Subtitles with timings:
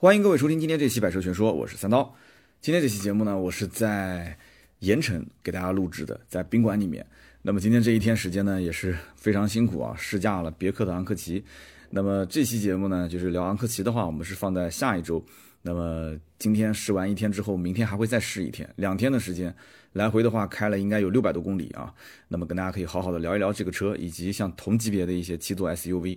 [0.00, 2.14] 欢迎各位收听今天这期《百车全说》，我是三刀。
[2.60, 4.38] 今天这期节目呢，我是在
[4.78, 7.04] 盐城给大家录制的，在宾馆里面。
[7.42, 11.42] 那么今天这一天时间呢，也是非常辛苦啊，试驾了别克的昂科旗。
[11.90, 15.20] 那么这期节目呢，就是聊昂科旗的话，我们是放在下一周。
[15.62, 19.52] 那么今天试完一天之后，明天还会再试一天，两天的时间，
[19.94, 21.92] 来回的话开了应该有六百多公里啊。
[22.28, 26.16] 那么跟大家可以好好的聊一聊这个车，以及像同级别的一些七座 SUV。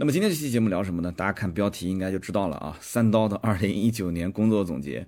[0.00, 1.12] 那么今天这期节目聊什么呢？
[1.14, 2.74] 大家看标题应该就知道了啊。
[2.80, 5.06] 三刀的二零一九年工作总结。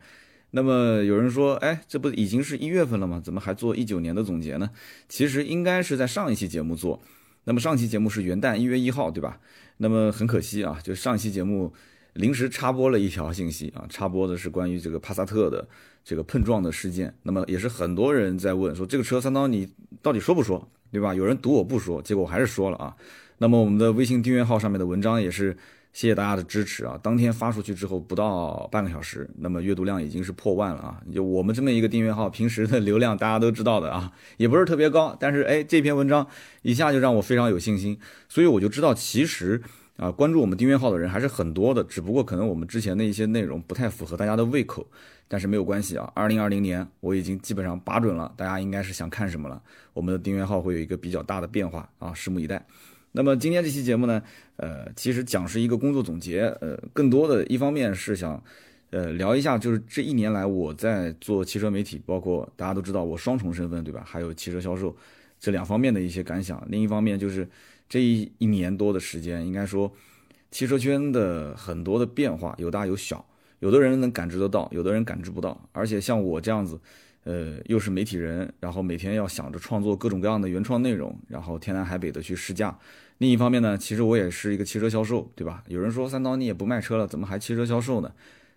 [0.51, 3.19] 那么有人说，哎，这不已经是一月份了吗？
[3.25, 4.69] 怎么还做一九年的总结呢？
[5.09, 7.01] 其实应该是在上一期节目做。
[7.45, 9.41] 那么上期节目是元旦一月一号，对吧？
[9.79, 11.73] 那么很可惜啊，就上期节目
[12.13, 15.67] 临时插播了一条信息啊，插播的是关于这个帕萨特的
[16.05, 17.15] 这个碰撞的事件。
[17.23, 19.67] 那么也是很多人在问说，这个车三刀你
[20.03, 21.15] 到底说不说，对吧？
[21.15, 22.95] 有人赌我不说，结果我还是说了啊。
[23.43, 25.57] 那么我们的微信订阅号上面的文章也是
[25.93, 26.97] 谢谢大家的支持啊！
[27.03, 31.03] 当天发出去之后不到半个小时，那么阅读量已经是破万了啊！
[31.13, 36.25] 就我们这么一个订阅号，平时的流量大家都知道的啊，也不是特别高，但是哎，这篇文章
[36.63, 37.99] 一下就让我非常有信心，
[38.29, 39.61] 所以我就知道其实
[39.97, 44.87] 啊，关注我们订阅号的人还是很多的，只不过可能我们之前的一些内容不太符合大家的胃口，
[45.27, 46.09] 但是没有关系啊！
[46.15, 49.61] 二零二零年我已经基本上把准了，大家应该是想看什么了，
[49.95, 52.65] 我们的订阅号会有一个比较大的变化啊，拭目以待。
[53.15, 54.23] 那么今天这期节目呢，
[54.57, 58.43] 呃，其实讲是一个工作总结，呃，更多的一方面是想，
[58.89, 64.03] 呃，聊一下就是这一年来我在做汽车媒体，包括大家都知道我双重身份，对吧？
[64.07, 64.97] 还有汽车销售
[65.39, 66.67] 这两方面的一些感想。
[66.71, 67.47] 另一方面就是
[67.87, 69.93] 这一一年多的时间，应该说
[70.51, 73.23] 汽车圈的很多的变化有大有小，
[73.61, 75.69] 有的人能感知得到，有的人感知不到。
[75.73, 76.81] 而且像我这样子。
[77.25, 82.77] 呃，又是媒体人，然后每天要想着创作各种各样的原创内容，然后天南海北的去试驾。
[83.19, 85.63] 另一方面呢，其实我也是一个汽车销售，对吧？
[85.69, 88.13] 有人说三刀你也不卖车了，怎么还汽车销售呢？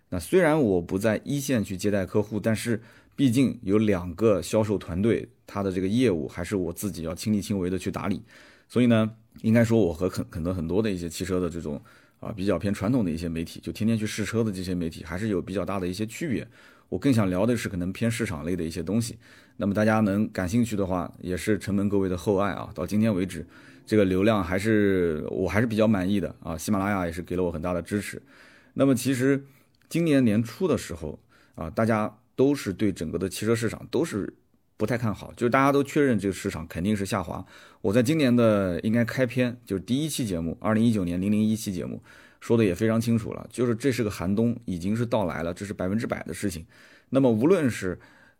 [0.08, 2.80] 那虽然我不在一线去接待客户，但是
[3.14, 8.20] 毕竟有两个销售团队，他的这个业务还是我自己要亲力亲为的去打理。
[8.68, 9.08] 所以呢，
[9.42, 11.80] 应该说我和很可能很多的一些汽车的这种
[12.18, 16.46] 啊比较偏传统的一些媒体，就天天去试车的这些媒体，还是有比较大的一些区别。
[16.88, 19.18] 我更想聊的是可能偏市场类的一些东西，
[19.56, 22.70] 那么大家能感兴趣的话，也是承蒙各位的厚爱啊。
[22.74, 23.44] 到今天为止，
[23.84, 26.56] 这个流量还是我还是比较满意的啊。
[26.56, 28.22] 喜马拉雅也是给了我很大的支持。
[28.74, 29.44] 那么其实
[29.88, 31.18] 今年年初的时候
[31.56, 34.32] 啊，大家都是对整个的汽车市场都是
[34.76, 37.44] 不太看好，就是大家都确认这个市场肯定是下滑。
[37.80, 42.00] 我在今年的应该开篇就是第一期节目，二零一九年零零一期节目。
[42.40, 46.64] 说的也非常清楚了，就是这是个寒冬，已经是到来了，这是百分之百的事情。
[47.10, 47.98] 那么无论是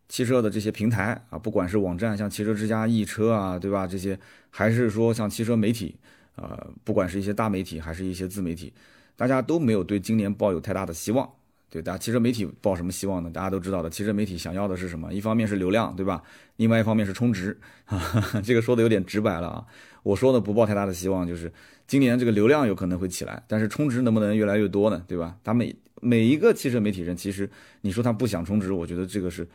[0.08, 3.86] 汽车的这些平台啊，不管是网站像汽车之家、易车啊，对吧？
[3.86, 4.18] 这些
[4.50, 5.96] 还是说像汽车媒体
[6.36, 8.72] 呃，不管是一些大媒体还是一些自媒体，
[9.16, 11.28] 大家都没有对今年抱有太大的希望。
[11.68, 13.28] 对，大家汽车媒体抱什么希望呢？
[13.30, 15.12] 大家都知道的，汽车媒体想要的是什么？
[15.12, 16.22] 一方面是流量，对吧？
[16.56, 18.00] 另外一方面是充值啊，
[18.44, 19.66] 这个说的有点直白了啊。
[20.04, 21.52] 我说的不抱太大的希望，就是
[21.88, 25.04] 今年这个流量有可能会起来，但是充值能不能越来越多呢？
[25.08, 25.36] 对吧？
[25.42, 27.50] 他每每一个汽车媒体人，其实
[27.80, 29.46] 你说他不想充值，我觉得这个是，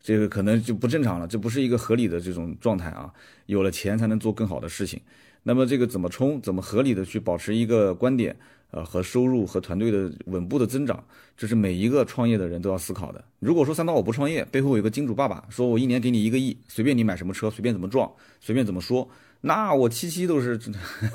[0.00, 3.12] 这个可能就不正常了，这不是一个合理的这种状态啊。
[3.46, 5.00] 有了钱才能做更好的事情，
[5.44, 8.36] 那么这个怎么充，怎么合理的去保持一个观点？
[8.72, 11.04] 呃，和收入和团队的稳步的增长，
[11.36, 13.22] 这是每一个创业的人都要思考的。
[13.38, 18.10] 如果说三刀我不创业，背后有个金主爸爸，说我一年给你一个亿，随便你买什么车，随便怎么撞，
[18.40, 19.06] 随便怎么说，
[19.42, 20.58] 那我七七都是，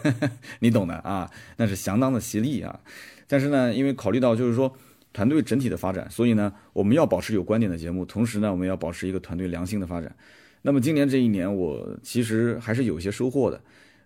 [0.61, 2.79] 你懂的啊，那是相当的犀利啊。
[3.27, 4.71] 但是呢，因为考虑到就是说
[5.11, 10.15] 团队整体的发展，所以呢，我们要保持有观点的节目，同时呢，我们要保持一个团队良性的发展。
[10.61, 13.59] 那么今年这一年，我其实还是有一些收获的，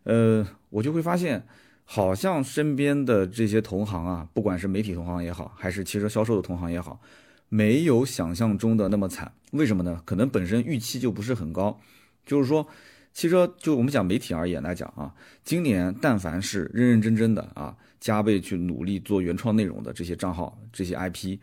[0.03, 1.45] 呃，我就会发现。
[1.93, 7.01] 好像身边的这些同行啊，不管是媒体同行也好，还是汽车销售的同行也好，
[7.49, 9.29] 没有想象中的那么惨。
[9.51, 10.01] 为什么呢？
[10.05, 11.81] 可能本身预期就不是很高。
[12.25, 12.65] 就是说，
[13.11, 15.13] 汽车就我们讲媒体而言来讲啊，
[15.43, 21.39] 今年但凡是认认真真的啊，加倍去努力做原创内容的这些账号、这些 IP，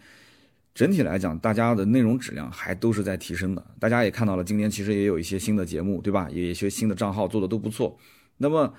[0.75, 3.63] 整体来讲，大家的内容质量还都是在提升的。
[3.79, 6.27] 大家也看到了，今年其实也有一些新的节目，对吧？
[6.31, 7.99] 也有一些新的账号做的都不错。
[8.39, 8.73] 那么。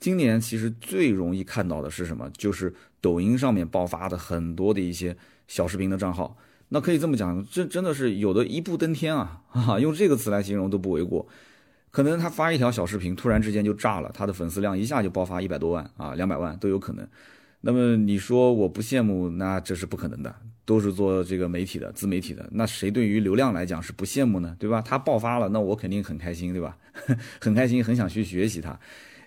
[0.00, 2.28] 今年其实最容易看到的是什么？
[2.36, 5.16] 就是抖音上面爆发的很多的一些
[5.46, 6.36] 小视频的账号。
[6.70, 9.42] 那可以这么讲，这真的是有的一步登天啊！
[9.52, 11.28] 啊，用这个词来形容都不为过。
[11.90, 17.06] 可能他发一条小视频，突然之间就炸了，他的粉丝量一下就爆发一百多万啊，两百万都有可能。
[17.60, 20.34] 那么你说我不羡慕，那这是不可能的。
[20.64, 24.54] 都是做这个媒体的、自媒体的，那谁对于流量来讲是不羡慕呢？
[24.56, 24.80] 对吧？
[24.80, 26.76] 他爆发了，那我肯定很开心，对吧？
[27.40, 28.78] 很开心，很想去学习他。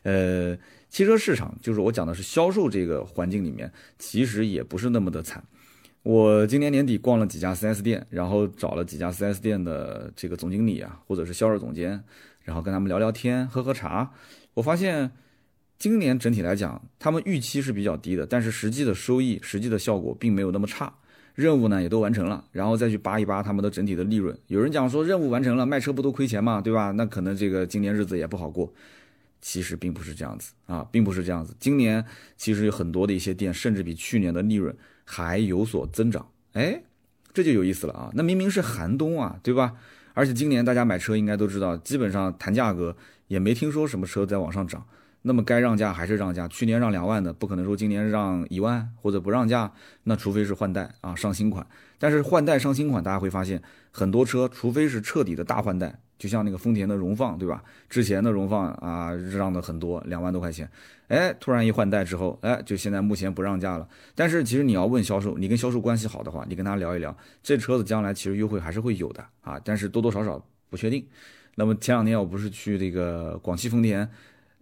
[0.04, 0.58] 呃，
[0.90, 5.44] 汽车市场就是我讲的是销售这个环境里面，其实也不是那么的惨。
[6.04, 12.04] 我今年年底逛了几家 4S 店，然后找了几家 4S 店的这个总经理啊，或者是销售总监，
[12.44, 14.12] 然后跟他们聊聊天、喝喝茶。
[14.54, 15.10] 我发现
[15.80, 20.94] 今年整体来讲，他们预期是比较低的，但是实际的收益、实际的效果并没有那么差。
[21.36, 24.38] 任务呢也都完成了，然后再去扒一扒他们的整体的利润。
[24.48, 26.60] 有人讲说任务完成了，卖车不都亏钱吗？
[26.60, 26.92] 对吧？
[26.92, 28.72] 那可能这个今年日子也不好过。
[29.46, 31.54] 其实并不是这样子啊，并不是这样子。
[31.60, 32.04] 今年
[32.38, 34.74] 其实有很多的一些店，甚至比去年的利润
[35.04, 36.26] 还有所增长。
[36.54, 36.82] 哎，
[37.34, 38.10] 这就有意思了啊！
[38.14, 39.74] 那明明是寒冬啊，对吧？
[40.14, 42.96] 而且今年大家买车应该都知道，基本上谈价格
[43.28, 44.86] 也没听说什么车在往上涨。
[45.26, 49.72] 那么该让价还是让价，去年让两万的，不可能说今年让一万或者不让价，
[50.04, 51.66] 那除非是换代啊上新款。
[51.98, 53.62] 但是换代上新款，大家会发现
[53.92, 57.62] 很多车，除非是彻底的大换代，就像那个丰田的荣放，对吧？
[57.90, 60.66] 之前的荣放啊让的很多，两万多块钱，
[61.10, 63.86] 哎，突然一换代之后，哎，就现在目前不让价了。
[64.16, 71.06] 但是其实你要问销售，你跟销售关系好的话，你跟他聊一聊，这车子将来其实优惠还是会有的啊，但是多多少少不确定。
[71.56, 74.10] 那么前两天我不是去这个广汽丰田。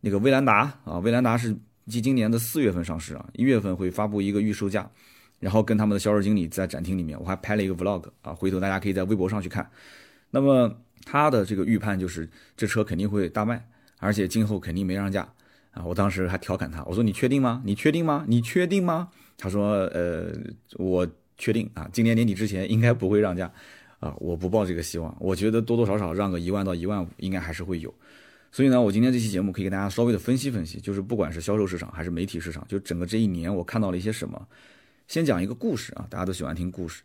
[0.04, 1.56] 那个威兰达啊，威兰达是
[1.86, 4.90] 即今年的四月份上市啊，一月份会发布一个预售价，
[5.40, 9.70] 然后跟他们的销售经理在展厅里面，我还拍了一个 vlog 啊，回头大家可以在微博上去看。
[10.32, 10.76] 那么
[11.06, 13.66] 他的这个预判就是这车肯定会大卖，
[14.00, 15.28] 而且今后肯定没让价
[15.72, 15.84] 啊。
[15.86, 17.62] 我当时还调侃他，我说你确定吗？
[17.66, 18.26] 你确定吗？
[18.28, 19.10] 你确定吗？
[19.38, 20.32] 他说呃，
[20.78, 21.08] 我
[21.38, 23.52] 确定啊，今年年底之前应该不会让价
[24.00, 27.94] 啊，我不抱这个希望，我觉得多多少少让个一万到一万五应该还是会有。
[28.52, 34.48] 所以呢，我今天这期节目可以给大家稍微的分析分析，就是不管是销售市场还是媒体市场，就整个这一年我看到了一些什么。
[35.08, 37.02] 先讲一个故事啊，大家都喜欢听故事。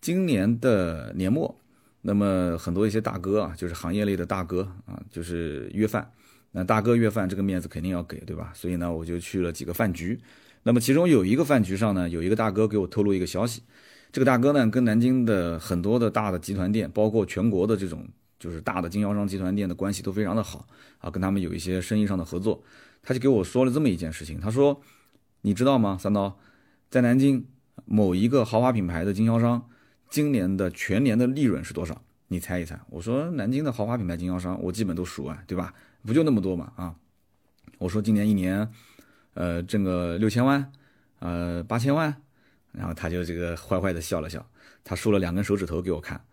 [0.00, 1.54] 今年的年末，
[2.02, 6.10] 那么很多一些大哥啊，就是行业类的大哥啊，就是约饭。
[6.52, 8.52] 那大哥约饭，这个面子肯定要给，对吧？
[8.54, 10.18] 所以呢，我就去了几个饭局。
[10.62, 13.62] 那么其中有一个饭局上呢，有一个大哥给我透露一个消息，
[14.10, 18.06] 这个大哥呢，跟南京的很多的大的集团店，包括全国的这种。
[18.38, 22.62] 就是大的经销商集团店的关系都非常的好啊，跟他们有一些生意上的合作，
[23.02, 24.78] 他就给我说了这么一件事情，他说，
[25.40, 26.38] 你知道吗，三刀，
[26.90, 27.46] 在南京
[27.86, 29.66] 某一个豪华品牌的经销商，
[30.08, 32.00] 今年的全年的利润是多少？
[32.28, 32.78] 你猜一猜。
[32.90, 35.72] 我说南京的豪华品牌经销商，我基本都熟啊，对吧？
[36.04, 36.94] 不就那么多嘛啊？
[37.78, 38.70] 我说今年一年，
[39.34, 40.72] 呃，挣个六千万，
[41.18, 42.14] 呃，八千万，
[42.72, 44.44] 然后他就这个坏坏的笑了笑，
[44.82, 46.24] 他竖了两根手指头给我看。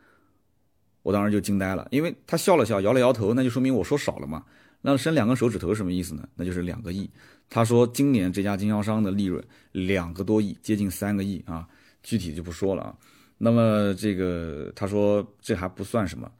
[1.01, 4.45] 我当时就惊呆了，因为他笑了笑，摇了摇头，那就说明我说少了嘛。
[4.81, 6.27] 那伸两根手指头什么意思呢？
[6.35, 7.09] 那就是两个亿。
[7.49, 9.43] 他说今年这家经销商的利润
[9.73, 11.67] 两个多亿，接近三个亿啊，
[12.01, 12.95] 具体就不说了啊。
[13.37, 16.31] 那么这个他说这还不算什么，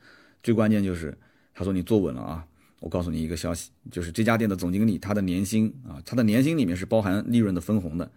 [0.41, 1.17] 最关键就是
[1.53, 2.45] 他说你坐稳了啊。
[2.79, 8.11] 我告诉你一个消息，就是这家店的总经理他的年薪啊，他的年薪里面是包含利润的分红的，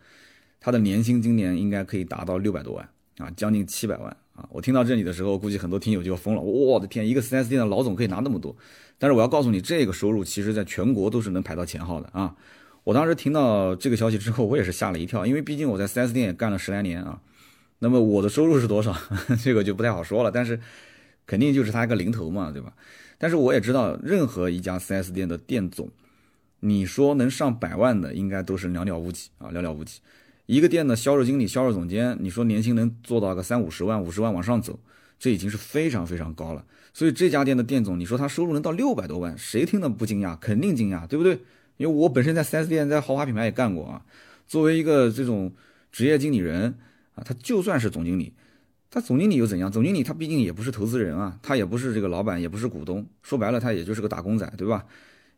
[0.59, 2.89] 他的年薪今年应该可以达到六百多万
[3.19, 4.17] 啊，将近七百万。
[4.35, 6.41] 啊，我听到这里的时候，估计很多听友就要疯了。
[6.43, 8.55] 我的天，一个 4S 店的老总可以拿那么多，
[8.99, 12.37] 但是我要告诉你，这个收入其实在全国都是能排到前号的啊！
[12.85, 17.19] 我当时听到这个消息之后，我也是吓了一跳，因为毕竟我在 4S 店也干了十来年啊。
[17.79, 18.97] 那么我的收入是多少？
[19.43, 20.59] 这个就不太好说了，但是
[21.27, 22.73] 肯定就是他一个零头嘛，对吧？
[23.19, 25.91] 但是我也知道，任何一家 4S 店的店总，
[26.61, 30.01] 你说能上百万的，应该都是寥寥无几啊，寥寥无几。
[30.47, 34.79] 一个店的销售经理、销售总监，你说年薪能做到个三五十万、五十万往上走，
[35.19, 36.65] 这已经是非常非常高了。
[36.95, 40.37] 所以这家店的店总，你说他收入能到六百多万，谁听了不惊讶？
[40.37, 41.41] 肯定惊讶，对不对？
[41.79, 44.03] 因为我本身在 4S 店、在豪华品牌也干过啊。
[44.47, 45.53] 作为一个这种
[45.91, 46.75] 职业经理人
[47.17, 48.33] 啊，他就算是总经理，
[48.89, 49.73] 他总经理又怎样？
[49.73, 54.87] 总经理他毕竟也不是投资人啊，他也不是这个老板，也不是股东，说白了他也就是个打工仔，对吧？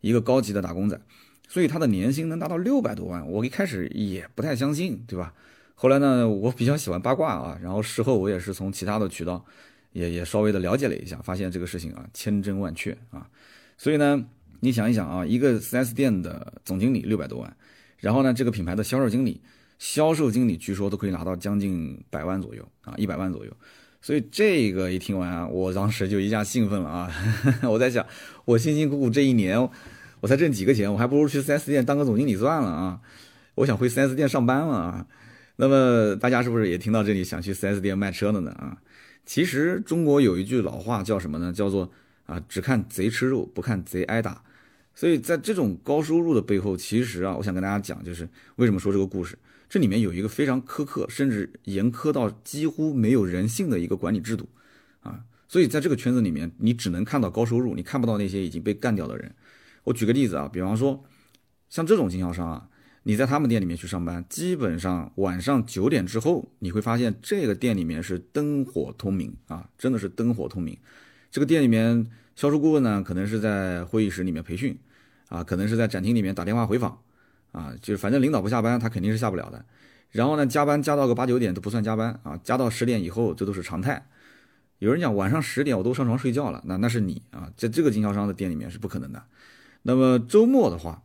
[0.02, 1.00] 一个高级的打工仔。
[1.48, 5.32] 所以他的年薪能达到六百多万，我一开始也不太相信，对吧？
[5.74, 9.42] 后来呢，我比较喜欢八卦啊，然后事后我也是从其他的渠道，
[9.92, 13.26] 也也稍微的了解了一下，发现这个事情啊千真万确啊。
[13.78, 14.26] 所以呢，
[14.60, 17.56] 你想一想啊，一个 4S 店的总经理六百多万，
[17.96, 19.40] 然后呢，这个品牌的销售经理，
[19.78, 23.52] 销售经理据说都可以拿到将近百万左右啊，一百万左右。
[24.00, 27.12] 所以这个一听完啊，我当时就一下兴奋了啊！
[27.68, 28.06] 我在想，
[28.44, 29.68] 我辛辛苦苦这一年。
[30.20, 33.00] 我才挣几个钱，我还不如去 4S 店当个总经理算了啊！
[33.54, 35.06] 我想回 4S 店上班了啊！
[35.54, 38.50] 那么大家是不是也听到这里想去 4S 店卖车了呢？
[38.50, 38.76] 啊，
[39.24, 41.52] 其实中国有一句老话叫什么呢？
[41.52, 41.88] 叫做
[42.26, 44.42] 啊，只看贼吃肉，不看贼挨打。
[44.92, 54.48] 所以在这种高收入的背后，其实啊，我想跟大家讲，就是为什么说这个故事，这里面有一个非常苛刻，甚至严苛到几乎没有人性的一个管理制度
[55.00, 55.24] 啊！
[55.46, 59.34] 所以在这个圈子里面，你只能看到高收入，你看不到那些已经被干掉的人。
[59.84, 61.04] 我举个例子啊，比方说，
[61.68, 62.68] 像这种经销商啊，
[63.02, 70.76] 你在他们店里面去上班，基本上晚上九点之后，你会发现这个店里面是灯火通明啊，真的是灯火通明。
[71.30, 72.06] 这个店里面
[72.36, 74.78] 销售顾问呢，可能是在会议室里面培训，
[75.28, 77.00] 啊，可能是在展厅里面打电话回访，
[77.52, 79.64] 啊，就是反正领导不下班，他肯定是下不了的。
[80.10, 84.06] 然后呢，加班加到个八九点都不算加班啊，加到十点以后这都是常态。
[84.78, 89.22] 有人讲晚上十点我都上床睡觉了，那那是你啊，在这个经销商的店里面是不可能的。
[89.82, 91.02] 那么周末的话。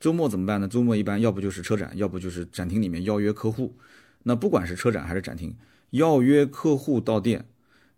[0.00, 0.66] 周末怎么办呢？
[0.66, 3.76] 周末一般要不就是车展，要不就是展厅里面邀约客户。
[4.22, 5.54] 那不管是车展还是展厅，
[5.90, 7.44] 邀约客户到店，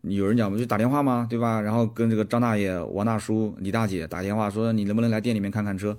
[0.00, 1.24] 有人讲不就打电话吗？
[1.30, 1.60] 对吧？
[1.60, 5.96] 然后跟这个张大爷、王大叔、李大姐打电话说你能不能来店里面看看车？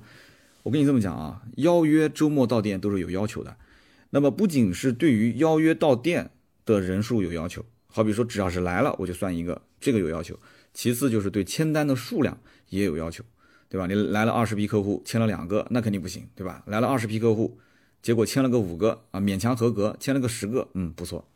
[0.64, 3.56] 我跟你这么讲啊，邀约周末到店都是有要求的。
[4.10, 6.32] 那么不仅是对于邀约到店
[6.66, 10.38] 的人数有要求，好比说只要是来了我就算一个，这个有要求。
[10.74, 12.38] 其次就是对签单的数量
[12.70, 13.24] 也有要求。
[13.70, 13.88] 对吧？
[13.88, 16.62] 你来了二十批客户，签了两个，那肯定不行，对吧？
[16.68, 17.58] 来了二十批客户，
[18.04, 21.28] 结果签了个五个啊，勉强合格；签了个十个，嗯，不错。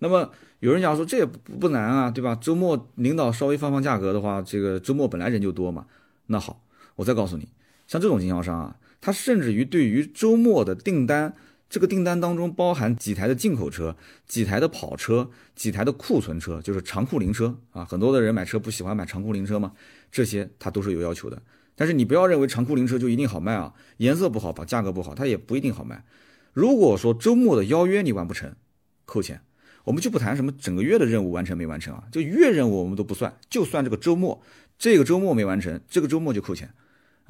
[0.00, 2.34] 那么有人讲说这也不不难啊，对吧？
[2.34, 5.86] 周末领导稍微放放价格的话，这个周末本来人就多嘛。
[6.26, 6.62] 那好，
[6.96, 7.48] 我再告诉你，
[7.90, 11.34] 像这种经销商啊，他甚至于对于周末的订单，
[11.68, 13.96] 这个订单当中包含几台的进口车、
[14.28, 17.84] 几台的跑车、几台的库存车，就是长库龄车啊。
[17.84, 19.72] 很多的人买车不喜欢买长库龄车嘛，
[20.12, 21.42] 这些他都是有要求的。
[21.74, 26.04] 但是你不要认为长库龄车就一定好卖啊，颜色不好，把价格不好，它也不一定好卖。
[26.52, 28.54] 如果说周末的邀约你完不成，
[29.04, 29.40] 扣钱。
[29.82, 34.40] 我们就不谈什么整个月的任务完成没完成啊，就月任务我们都不算，就算这个周末，
[34.78, 36.72] 这个周末没完成，这个周末就扣钱，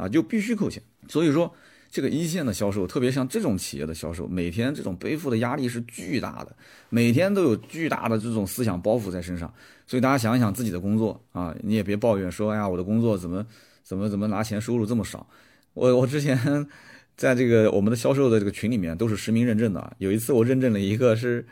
[0.01, 0.83] 啊，就必须扣钱。
[1.09, 1.53] 所以说，
[1.91, 6.57] 这个一线的销售，特别像这种企业的销售，每天这种背负的压力是巨大的，
[6.89, 9.53] 每天都有巨大的这种思想包袱在身上。
[9.87, 13.45] 所以大家想一想自己的工作啊，你也别抱怨说，哎呀，我的工作怎么？
[13.83, 15.27] 怎么怎么拿钱收入这么少？
[15.75, 16.39] 我我之前
[17.17, 19.97] 在这个我们的销售的这个群里面都是实名认证的。
[19.99, 21.45] 有一次我认证了一个是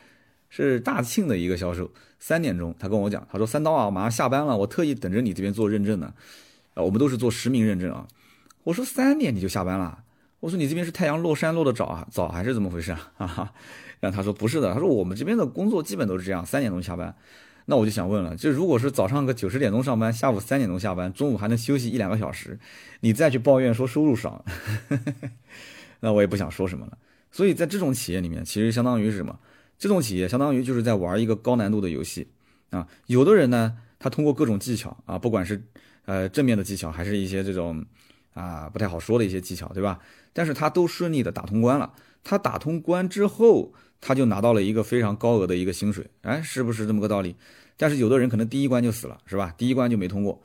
[0.50, 1.90] 是大庆的一个销售，
[2.21, 6.14] 三点钟他跟我讲，他说三刀啊，马上下班了，我特意等着你这边做认证呢。
[6.75, 8.07] 啊，我们都是做实名认证啊。
[8.65, 10.05] 我说三点你就下班了？
[10.41, 13.11] 我说你这边是太阳落山落的早啊，早还是怎么回事啊？
[13.19, 13.53] 哈哈。
[14.00, 17.15] 然后他说不是的，他说我们这边的工作基本都是这样，三点钟下班。
[17.67, 22.59] 那我就想问了，就如果是早上个九十点钟上班，下午三点钟下班，中午还能休息一两个小时，
[23.00, 24.45] 你再去抱怨说收入少，
[26.00, 26.97] 那我也不想说什么了。
[27.31, 29.38] 所以在这种企业里面，其实相当于是什么？
[29.77, 32.27] 这种企业相当于就是在玩一个高难度的游戏
[32.71, 32.87] 啊。
[33.07, 35.62] 有的人呢，他通过各种技巧啊，不管是
[36.07, 37.85] 呃正面的技巧，还是一些这种
[38.35, 39.99] 啊不太好说的一些技巧，对吧？
[40.32, 41.92] 但是他都顺利的打通关了。
[42.23, 43.73] 他打通关之后。
[44.00, 47.35] 他就拿到了一个非常高额的一个薪水，哎，是不是这么个道理？
[47.76, 49.52] 但是有的人可能第一关就死了，是吧？
[49.58, 50.40] 第一关就没通过。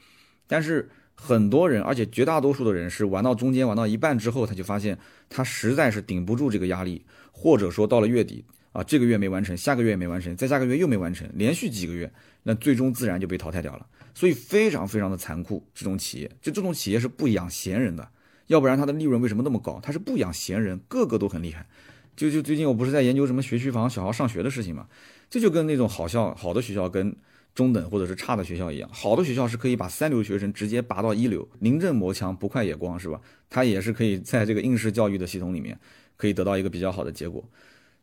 [0.48, 4.98] 但是很多人，而且绝大多数的人是玩到中间，玩到一半之后，他就发现
[5.30, 12.12] 他实在是顶不住这个压力，或者说到了月底啊，这个月没完成，下个月没完成，再下个月又没完成，连续几个月，
[12.42, 13.86] 那最终自然就被淘汰掉了。
[14.14, 18.08] 所以非常非常的残酷，这种企业，就这种企业是不养闲人的，
[18.48, 19.80] 要不然它的利润为什么那么高？
[19.82, 21.68] 它是不养闲人，个个都很厉害。
[22.16, 24.88] 就就最近我不是在研究什么学区房小孩上学的事情嘛，
[25.30, 27.16] 这就跟那种好校好的学校跟
[27.56, 33.20] 中等或者是差的学校一样，好的学校是可以把三流学生直接拔到一流，临阵磨枪不快也光是吧？
[33.50, 35.80] 他也是可以在这个应试教育的系统里面
[36.16, 37.44] 可以得到一个比较好的结果。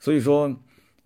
[0.01, 0.57] 所以说，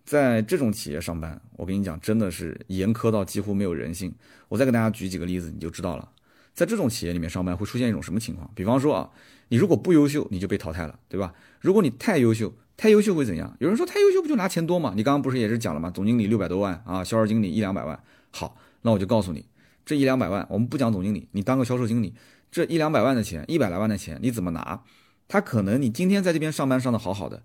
[0.05, 4.15] 在这种企业上班，我跟你讲真的是严苛到几乎没有人性。
[4.49, 6.09] 我再给大家举几个例子，你就知道了。
[6.53, 8.49] 在这种企业里面上班会出现一种什么情况？
[8.55, 9.11] 比方说啊，
[9.49, 11.35] 你如果不优秀，你就被淘汰了，对吧？
[11.61, 13.57] 如果你太优秀，太优秀会怎样？
[13.59, 14.93] 有人说太优秀不就拿钱多吗？
[14.95, 15.91] 你刚刚不是也是讲了吗？
[15.91, 17.99] 总经理六百多万啊，销售经理一两百万。
[18.31, 19.47] 好，那我就告诉你，
[19.87, 22.15] 这一两百万，我们不讲总经理，你当个销售经理，
[22.53, 24.83] 这一两百万的钱，一百来万的钱，你怎么拿？
[25.27, 27.43] 他可能你今天在这边上班上的好好的，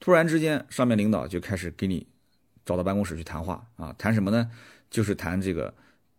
[0.00, 2.06] 突然之间上面领导就开始给你
[2.64, 4.50] 找到办公室去谈话啊，谈什么呢？
[4.90, 5.72] 就是谈这个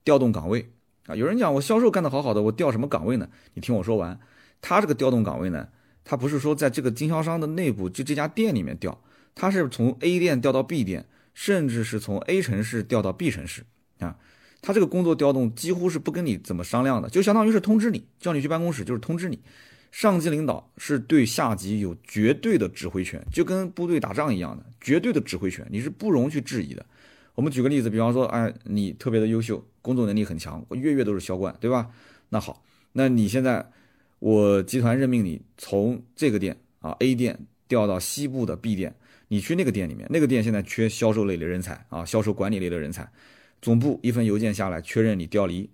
[0.04, 0.72] 调动岗位
[1.08, 1.16] 啊。
[1.16, 3.28] 有人讲我销售干得好好的，我调什么岗位呢？
[3.56, 4.20] 你听我说完，
[4.62, 5.68] 他这个调动岗位呢？
[6.04, 9.04] 他不是说在这个经销商的内部，就这家店里面调，
[9.36, 13.66] 他是从 A 店调到 B 店，甚至是从 A 城市调到 B 城市
[14.00, 14.18] 啊。
[14.62, 19.40] 他这个工作调动几乎是不跟你怎么商量的，就相当于是通知你，叫你去办公室就是通知你。
[19.92, 26.86] 上级领导是对下级有绝对的指挥权，就跟部队打仗一样的绝对的指挥权，你是不容去质疑的。
[27.36, 31.90] 我们举个例子，比方说，哎，你特别的优秀，工作能力很强，月月都是销冠，对吧？
[32.30, 33.72] 那好，那你现在。
[34.24, 38.94] 我集团任命你从这个店啊 A 店调到西部的 B 店，
[39.30, 43.12] 你去那个店里面，那个店现在缺销售类的人才啊，销售管理类的人才，
[43.64, 45.68] 总部一份邮件下来确认你调离，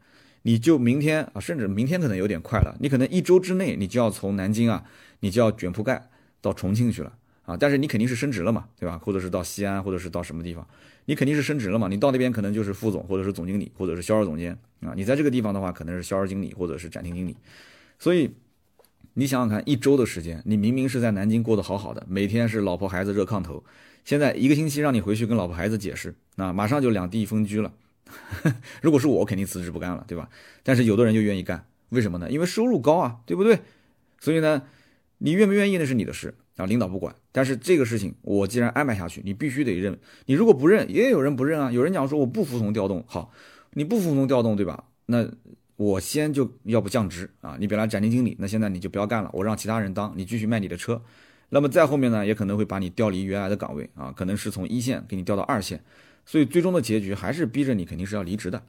[0.48, 4.82] 你就明天啊，甚至明天可能有点快了，你可能一周之内你就要从南京啊，
[5.20, 7.12] 你就要卷铺盖到重庆去了
[7.44, 8.98] 啊，但是你肯定是升职了嘛，对吧？
[8.98, 10.66] 或者是到西安，或者是到什么地方，
[11.04, 11.90] 你肯定是升职了嘛。
[11.90, 14.94] 你到那边可能就是副总，或者是总经理，或者是销售总监啊。
[14.96, 17.36] 你在这个地方的话，可能是销售经理或者是展厅经理。
[18.00, 18.32] 所以
[19.16, 23.62] 你想想看，一周的时间，你明明是在南京过得好好的，每天是老婆孩子热炕头，
[24.06, 27.74] 现在一个星期让你回去跟老婆孩子解释，那马上就两地分居了。
[28.82, 30.30] 如果是我，肯定辞职不干了，对吧？
[30.64, 32.30] 但是有的人就愿意干，为什么呢？
[32.30, 33.60] 因为收入高啊，对不对？
[34.20, 34.64] 所以呢，
[35.20, 37.16] 你愿不愿意那是你的事啊，领导不管。
[37.32, 39.98] 但是这个事情我既然安排下去，你必须得认。
[40.26, 41.72] 你如果不认，也有人不认啊。
[41.72, 43.32] 有人讲说我不服从调动，好，
[43.74, 44.86] 你不服从调动，对吧？
[45.06, 45.28] 那
[45.76, 51.02] 我先就要不降职啊，你本来展厅经理，那现在你就不要干了，我让其他人当，你继续卖你的车。
[51.50, 55.82] 那么再后面呢，也可能会把你调离原来的岗位啊，可能是从一线给你调到二线。
[56.28, 58.62] 所以最终的结局还是逼着你肯定是要离职的。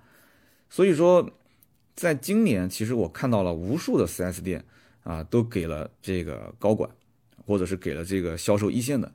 [0.71, 1.29] 所以说，
[1.97, 4.65] 在今年，其实我看到了无数的 4S 店
[5.03, 6.89] 啊，都给了这个高管，
[7.45, 9.13] 或者是给了这个销售一线的，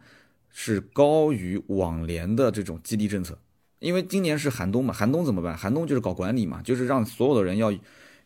[0.49, 3.39] 是高于往年的这种激励政策。
[3.79, 5.57] 因为今年是寒冬嘛，寒冬怎么办？
[5.57, 7.71] 寒冬就是搞管理嘛，就是让所有的人要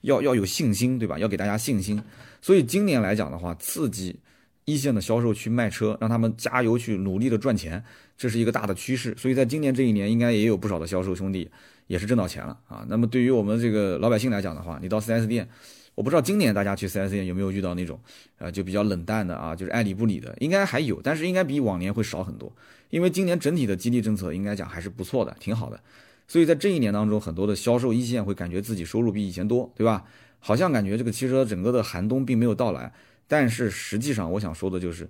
[0.02, 1.20] 要要有信心，对吧？
[1.20, 2.02] 要给大家信心。
[2.42, 4.20] 所以今年来讲的话，刺激
[4.68, 7.82] 一线的销售去卖车，让他们加油去努力的赚钱。
[8.18, 11.50] 这是一个大的趋势，所以在今年这一年，应该也有不少的销售兄弟
[11.88, 12.86] 也是挣到钱了啊。
[12.90, 15.48] 那么对于我们这个老百姓来讲的话，你到 4S 店，
[15.96, 17.98] 我不知道今年大家去 4S 店有没有遇到那种，
[18.40, 22.52] 呃，就比较冷淡的啊，就是爱理不理的，应该还有，但是应该比往年会少很多，
[22.90, 25.80] 因为今年整体的激励政策应该讲还是不错的，挺好的。
[26.28, 30.04] 所以在这一年当中，很多的销售一线会感觉自己收入比以前多，对吧？
[30.40, 32.92] 好像感觉这个汽车整个的寒冬并没有到来，
[33.28, 35.10] 但是实际上我想说的就是，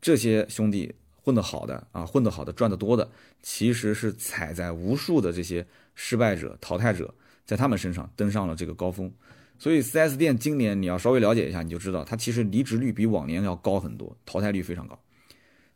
[0.00, 0.94] 这些兄弟。
[1.22, 3.08] 混得好的啊，混得好的赚得多的，
[3.42, 5.64] 其实是踩在无数的这些
[5.94, 7.14] 失败者、淘汰者，
[7.44, 9.12] 在他们身上登上了这个高峰。
[9.58, 14.98] 所以 4S 店今年你要稍微了解一下，你就知道它其实离职率比往年要高很多，淘汰率非常高。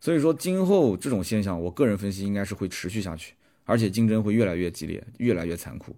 [0.00, 5.94] 所以说今后这种现象，我个人分析应该是会持续下去，而且竞争会越来越激烈，越来越残酷。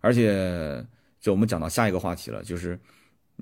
[0.00, 0.84] 而且
[1.20, 2.78] 就我们讲到下一个话题了，就是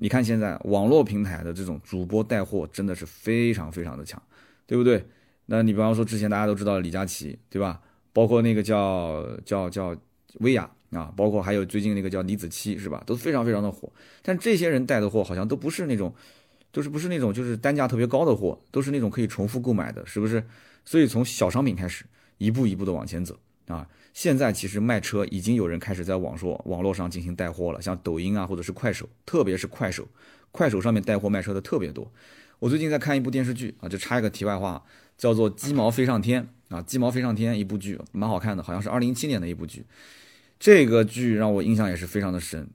[0.01, 4.21] 你看现在网络平台的这种主播带货真的是非常非常的强，
[4.65, 5.05] 对不对？
[5.45, 7.81] 那你比方说之前大家都知道李佳琦，对吧？
[8.13, 9.95] 包括那个叫叫叫
[10.35, 13.03] 薇娅啊，包括还有最近那个叫李子柒，是吧？
[13.05, 13.91] 都非常非常的火。
[14.21, 16.13] 但这些人带的货好像都不是那种，
[16.71, 20.41] 都是不是那种就是单价特别高的货，都是那种可以重复购买的，是不是？
[20.85, 22.05] 所以从小商品开始，
[22.37, 23.85] 一步一步的往前走啊。
[24.13, 30.07] 现在其实卖车已经有人开始在网说网络上进行带货了，像抖音啊或者是快手，特别是快手，
[30.51, 32.11] 快手上面带货卖车的特别多。
[32.59, 34.83] 我最近在看一部电视剧啊，就插一个题外话。
[35.19, 36.41] 叫做《鸡毛飞上天》
[36.73, 39.85] 啊，《鸡毛飞上天》一部剧，蛮好看的，好像是二零一七年的一部剧。
[40.57, 42.69] 这个剧让我印象也是非常的深，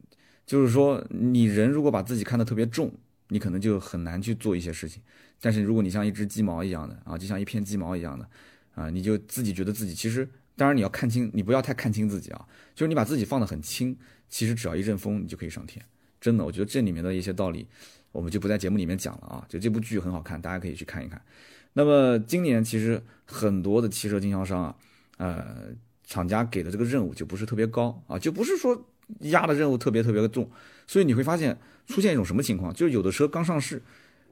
[0.44, 2.92] 就是说你人如果把自己看得特别重，
[3.28, 5.00] 你可能就很难去做一些事情。
[5.40, 8.28] 但是如果你像一只鸡毛一样的啊，就像一片鸡毛一样的
[8.74, 13.96] 啊，你就自己觉得自己其实，当然你要看清，你不要太看清自己啊，就是你把自己放得很轻，
[14.28, 15.84] 其实只要一阵风，你就可以上天。
[16.20, 17.66] 真的，我觉得这里面的一些道理，
[18.12, 19.44] 我们就不在节目里面讲了啊。
[19.48, 21.20] 就这部剧很好看，大家可以去看一看。
[21.72, 24.76] 那么今年其实很多的汽车经销商啊，
[25.18, 25.66] 呃，
[26.04, 28.86] 厂家给的这个任务就不是特别高啊，就不是说
[29.20, 30.48] 压的任务特别特别的重，
[30.86, 33.82] 所以你会发现出现一种什么情况，就是有的车刚上市，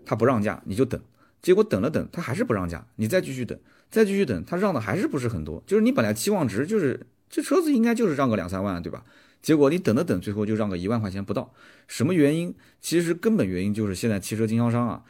[0.07, 0.99] 他不让价，你就等，
[1.43, 3.59] 结果等了等，他还是不让价，你再继续等，
[3.91, 9.05] 再继续等，他让的还是不是很多，就是你本来期望值就是这车子应该就是让个两三万，对吧？
[9.43, 11.53] 结果你等了等，最后就让个一万块钱不到，
[11.89, 12.55] 什么原因？
[12.81, 15.03] 其实根本原因就是现在汽车经销商啊。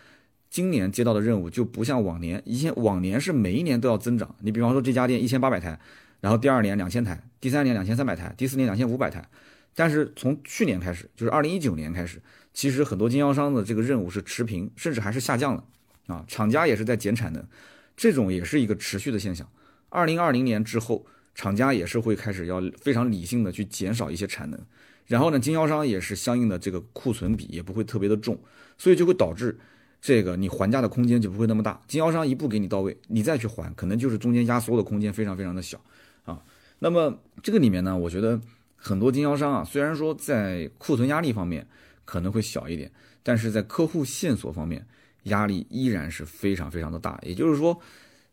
[0.48, 4.34] 今年接到的任务就不像往年，以前往年是每一年都要增长。
[4.40, 5.80] 你比方说这家店一千八百台，
[6.20, 9.26] 然后第二年两千台，第三年两千三百台，第四年两千五百台。
[9.74, 12.20] 但是从去年开始，就是二零一九年开始，
[12.52, 15.64] 其实很多经销商的这个任务是持平，甚至还是下降了
[16.06, 16.24] 啊。
[16.26, 17.44] 厂家也是在减产能，
[17.96, 19.48] 这种也是一个持续的现象。
[19.88, 24.60] 二零二零年之后，厂家也是会开始要非常理性的去减少一些产能，
[25.06, 28.38] 然后呢，经销商也是相应的这个库存比也不会特别的重，
[28.78, 29.58] 所以就会导致。
[30.04, 35.80] 这个你还价的空间就不会那么大，经销商一步给你到位，你再去还，可能就是中间压缩的空间非常非常的小
[36.24, 36.42] 啊。
[36.80, 38.40] 那么这个里面呢，我觉得
[38.74, 41.64] 很多经销商啊，虽然说在库存压力方面
[42.04, 42.90] 可能会小一点，
[43.22, 44.84] 但是在客户线索方面
[45.24, 47.18] 压力依然是非常非常的大。
[47.22, 47.78] 也就是说，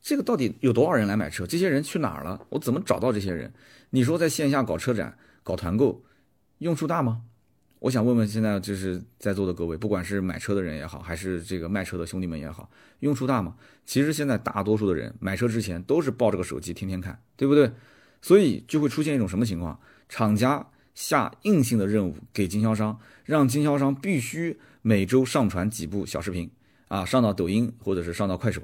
[0.01, 1.45] 这个到底有多少人来买车？
[1.45, 2.39] 这些人去哪儿了？
[2.49, 3.53] 我怎么找到这些人？
[3.89, 6.03] 你说在线下搞车展、搞团购，
[6.59, 7.23] 用处大吗？
[7.79, 13.55] 我想问问现在就是在座的各位，不管是买车的人也好，还是这个卖车的兄弟们也好，用处大吗？
[13.85, 17.71] 其实现在大多数的人买车之前都是抱着个手机天天看，对不对？
[18.21, 19.79] 所以就会出现一种什么情况？
[20.09, 26.51] 厂家下硬性的任务给经销商，让经销商必须每周上传几部小视频
[26.89, 28.61] 啊，上到抖音或者是上到快手。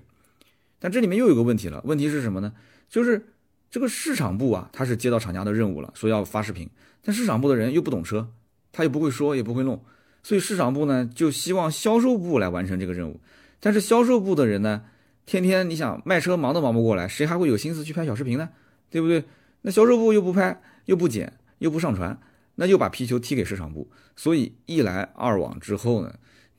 [0.77, 2.51] 但这里面又有个问题了，问题是什么呢？
[2.89, 3.25] 就是
[3.71, 6.69] 这个市场部啊，他是接到厂家的任务了，说要发视频，
[7.01, 8.29] 但市场部的人又不懂车，
[8.73, 9.81] 他又不会说，也不会弄，
[10.21, 13.21] 所以市场部呢就希望销售部来完成这个任务。
[13.61, 14.83] 但是销售部的人呢，
[15.25, 18.49] 天天你想卖车忙都忙不过来，谁还会有心思去拍小视频呢？
[18.89, 19.23] 对不对？
[19.61, 22.19] 那销售部又不拍，又不剪，又不上传。
[22.57, 26.13] 那又把皮球踢给市场部，所以一来二往之后呢，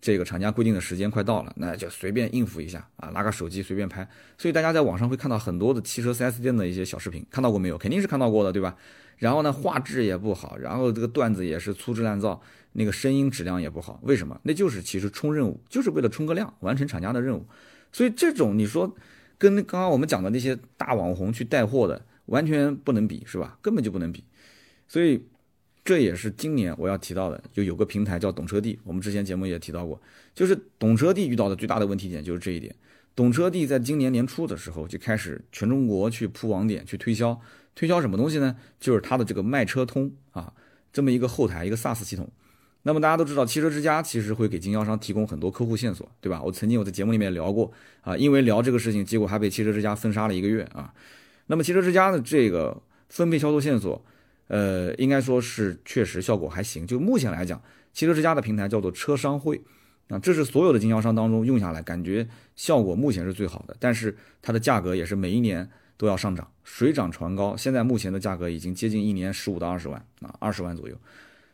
[0.07, 4.09] 这个厂家规定的时间快到了，那就随便应付一下啊，拿个手机随便拍。
[4.39, 7.77] 所以大家在网上会看到很多的汽车 4S 店的一些小视频，看到过没有？
[7.77, 8.77] 肯定是看到过的，对吧？
[9.17, 12.41] 然后呢，画质也不好，然后这个段子也是粗制滥造，
[12.75, 13.99] 那个声音质量也不好。
[14.05, 14.41] 为什么？
[14.45, 17.45] 那就是其实冲任务，就是为了冲个量，完成厂家的任务。
[17.91, 18.95] 所以这种你说
[19.37, 23.59] 跟刚刚我们讲的那些大网红去带货的，完全不能比，是吧？
[23.61, 24.23] 根本就不能比。
[24.87, 25.27] 所以。
[25.87, 29.99] 这也是今年我要提到的，就有个平台叫懂车帝，我们之前节目也提到过，
[30.35, 32.75] 就是懂车帝遇到的最大的问题点就是这一点。
[33.15, 37.41] 懂车帝在今年年初的时候就开始全中国去铺网点去推销，
[37.77, 38.57] 推销什么东西呢？
[38.81, 40.53] 就是它的这个卖车通啊，
[40.93, 42.29] 这么一个后台一个 SaaS 系统。
[42.83, 46.43] 那么大家都知道，汽车之家其实会给经销商提供很多客户线索，对吧？
[46.43, 50.93] 我曾经我在节目里面聊过啊，因为聊这个事情，结果还被汽车之家封杀了一个月啊。
[51.47, 52.77] 那么汽车之家的这个
[53.09, 54.05] 分配销售线索。
[54.49, 56.87] 呃，应该说是确实效果还行。
[56.87, 57.61] 就目前来讲，
[57.93, 59.61] 汽车之家的平台叫做车商会，
[60.09, 63.77] 啊，这是所有的经销商当中用下来感觉效果目前是最好的。
[63.81, 67.57] 但是它的价格也是每一年都要上涨，水涨船高。
[67.57, 70.97] 现在目前的价格已经接近一年十五到二十万啊，二十万左右。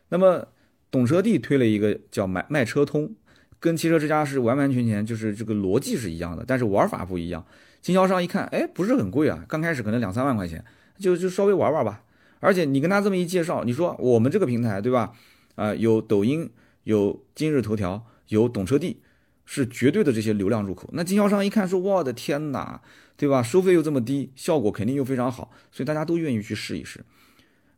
[0.09, 0.46] 那么
[0.90, 3.14] 懂车帝推了一个叫买卖车通，
[3.59, 7.42] 跟汽车之家是完完全全就是这个逻辑是一样的，但是玩法不一样。
[7.81, 10.62] 经销商一看，哎，不是很贵啊，刚开始可能两三万块钱，
[10.98, 12.02] 就就稍微玩玩吧。
[12.42, 15.12] 而且你跟他这么一介绍，你说我们这个平台对吧？
[15.55, 16.50] 啊，有抖音，
[16.83, 19.00] 有今日头条，有懂车帝，
[19.44, 20.90] 是绝对的这些流量入口。
[20.92, 22.83] 那经销商一看说，我的天哪，
[23.16, 23.44] 对吧？
[23.44, 27.05] 收费又这么低，效果肯定又非常好，所以大家都愿意去试一试。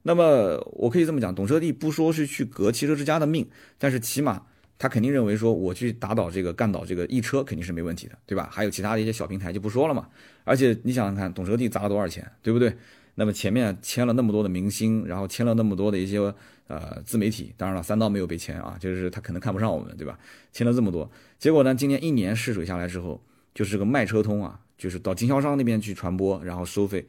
[0.04, 3.46] 那么我可以这么讲，懂车帝不说是去革汽车之家的命，
[3.76, 4.46] 但是起码
[4.78, 8.48] 他肯定认为说，我去打倒这个干倒这个易车肯定是没问题的，对吧？
[8.50, 10.08] 还有其他的一些小平台就不说了嘛。
[10.44, 12.74] 而且你想想看，懂车帝砸了多少钱，对不对？
[13.16, 16.18] 那么前面签了那么多的明星，然后签了那么多的一些
[16.66, 20.18] 呃自媒体，当然了，三刀没有被签啊，就是他可能看不上我们，对吧？
[20.52, 23.22] 签了这么多，结果呢，今年一年试水下来之后，
[23.54, 27.06] 就是个卖车通啊，就是到经销商那边去传播，然后收费，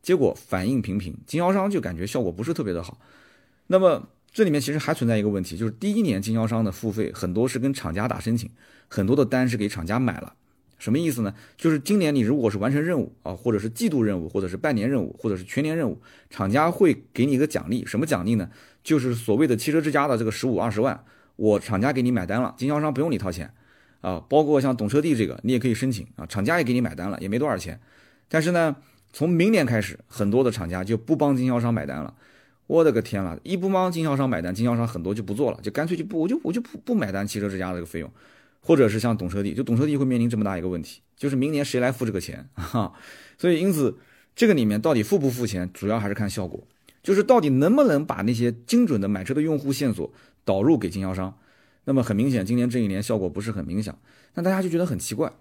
[0.00, 2.98] 结果反应平平，经销商就感觉效果不是特别的好。
[3.66, 8.50] 那么这里面其实还存在一个问题，就是第一年经销商的付费很多是跟厂家打申请，
[8.88, 10.34] 很多的单是给厂家买了。
[10.82, 11.32] 什么意思呢？
[11.56, 15.96] 就是今年你如果是完成任务啊，或者是季度任务，或者是半年任务，或者是全年任务，
[16.28, 17.86] 厂家会给你一个奖励。
[17.86, 18.50] 什么奖励呢？
[18.82, 21.04] 就是所谓的汽车之家的这个十五二十万，
[21.36, 23.54] 我厂家给你买单了，经销商不用你掏钱
[24.00, 24.24] 啊。
[24.28, 27.80] 包括像懂车帝这个，你也可以申请啊，厂家也给你买单了，也没多少钱。
[28.28, 28.74] 但是呢，
[29.12, 32.12] 从明年开始，很多的厂家就不帮经销商买单了。
[32.66, 38.10] 我的个天了，一不帮经销商买单，经销商很多就不做了，就干脆就不，我就我就不不买单汽车之家这个费用。
[38.64, 42.92] 或者是像懂车帝，就懂车帝会面临这么大一个问题，就是明年谁来付这个钱 啊？
[43.36, 43.98] 所以因此，
[44.36, 46.64] 这个里面到底付不付钱，主要还是看效果，
[47.02, 50.12] 就是到底能不能把那些精准的买车的用户线索
[50.44, 51.36] 导入给经销商。
[51.84, 53.92] 那么很明显，今年这一年效果不是很明显，
[54.34, 55.32] 那大家就觉得很奇怪，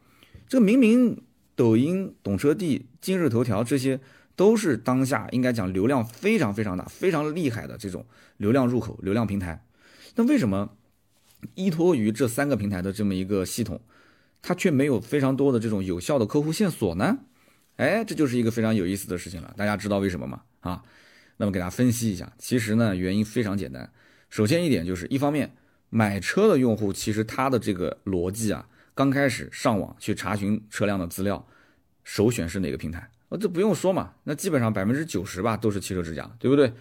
[0.47, 1.21] 这明明
[1.55, 3.99] 抖音、懂车帝、今日头条这些
[4.35, 8.03] 都是当下应该讲流量非常非常大、非常厉害的这种
[8.37, 9.63] 流量入口、流量平台，
[10.15, 10.71] 那为什么？
[11.55, 13.81] 依托于这三个平台的这么一个系统，
[14.41, 17.19] 它却没有非常多的这种有效的客户线索呢？
[17.77, 19.53] 哎，这就是一个非常有意思的事情了。
[19.57, 20.41] 大家知道为什么吗？
[20.59, 20.83] 啊，
[21.37, 23.91] 那么给大家分析一下，其实呢原因非常简单。
[24.29, 25.55] 首先一点就是，一方面
[25.89, 31.47] 买车的用户其实他的这个逻辑啊，刚开始上网去查询车辆的资料，
[32.03, 33.09] 首选是哪个平台？
[33.29, 36.71] 哦，这不用说嘛，那基本上百分之九十吧都是汽车之家，对不对？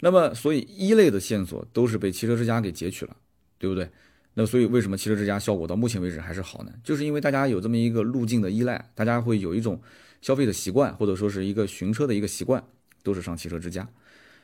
[0.00, 3.16] 那么所以一类的线索都是被汽车之家给截取了，
[3.58, 3.90] 对不对？
[4.34, 6.72] 那所以为什么汽车之家效果到目前为止还是好呢？
[6.84, 9.80] 就是因为大家有这么一个路径的依赖，大家会有一种
[10.20, 12.62] 消费的习惯，或者说是一个寻车的一个习惯，
[13.02, 13.88] 都是上汽车之家。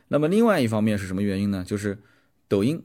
[0.08, 1.64] 那么另外一方面是什么原因呢？
[1.66, 1.98] 就是
[2.48, 2.82] 抖音、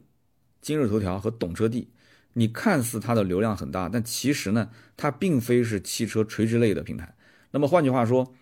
[0.62, 1.90] 今日头条和懂车帝，
[2.34, 7.16] 你看似它的流量很大，但其实呢，它并非是汽车垂直类的平台。
[7.52, 8.34] 那么换句话说，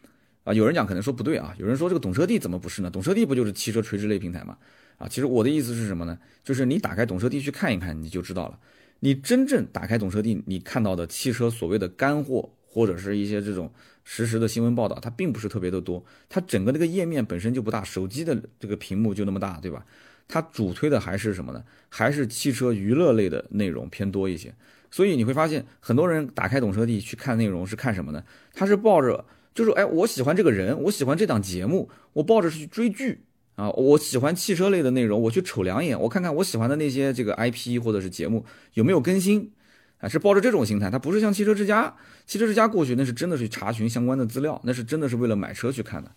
[0.43, 2.89] 啊，有人讲可能说不对啊，有人说这个懂车帝怎么不是呢？
[2.89, 4.57] 懂车帝不就是汽车垂直类平台吗？
[4.99, 6.19] 啊，其实我的意思是什么呢？
[6.43, 8.59] 就是你打开懂车帝去看一看，你就知道了。
[8.99, 13.71] 你真正打开懂车帝，你看到的汽车所谓的干货，或者是一些这种
[14.03, 16.03] 实时的新闻报道，它并不是特别的多。
[16.27, 19.85] 它整个那个页面本身就不大，手机的这个屏幕就那么大，对吧？
[20.27, 21.63] 它主推的还是什么呢？
[21.87, 24.53] 还是汽车娱乐类的内容偏多一些。
[24.91, 28.21] 所以你会发现，很多人打开懂车帝去看内容是看什么呢？
[28.53, 29.23] 他是抱着
[29.55, 33.23] 就是哎，我喜欢这个人，我喜欢这档节目，我抱着去追剧
[33.59, 33.69] 啊。
[33.71, 38.45] 我喜欢汽车类的内容，我去瞅两眼，我看看我喜欢的那些这个 IP 或者是节目
[38.75, 39.51] 有没有更新
[39.97, 40.89] 啊，是抱着这种心态。
[40.89, 41.93] 它不是像汽车之家，
[42.25, 46.11] 汽车之家过去那是真的是查询相关的资料，那是真的是为了买车去看的。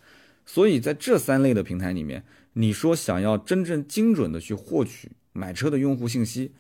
[0.47, 2.25] 所以在这三类的平台里面，
[2.55, 6.53] 你说想要真正精准的去获取买车的用户信息。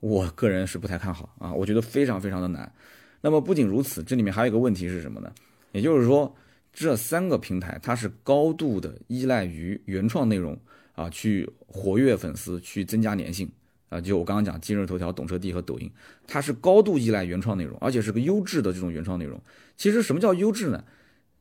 [0.00, 2.72] 我个人是不太看好啊，我觉得非常非常的难。
[3.20, 5.32] 那么不仅如此，这里面还有一个问题是什么呢？
[5.72, 6.32] 也就是说，
[6.80, 10.56] 这三个平台它是高度的依赖于原创内容
[10.94, 13.50] 啊，去活跃粉丝，去增加粘性
[13.88, 14.00] 啊。
[14.00, 15.90] 就我刚刚讲，今日头条、懂车帝和抖音，
[16.24, 19.40] 它是高度依赖原创内容，而且是个优质的这种原创内容。
[19.76, 20.84] 其实什么叫优质呢？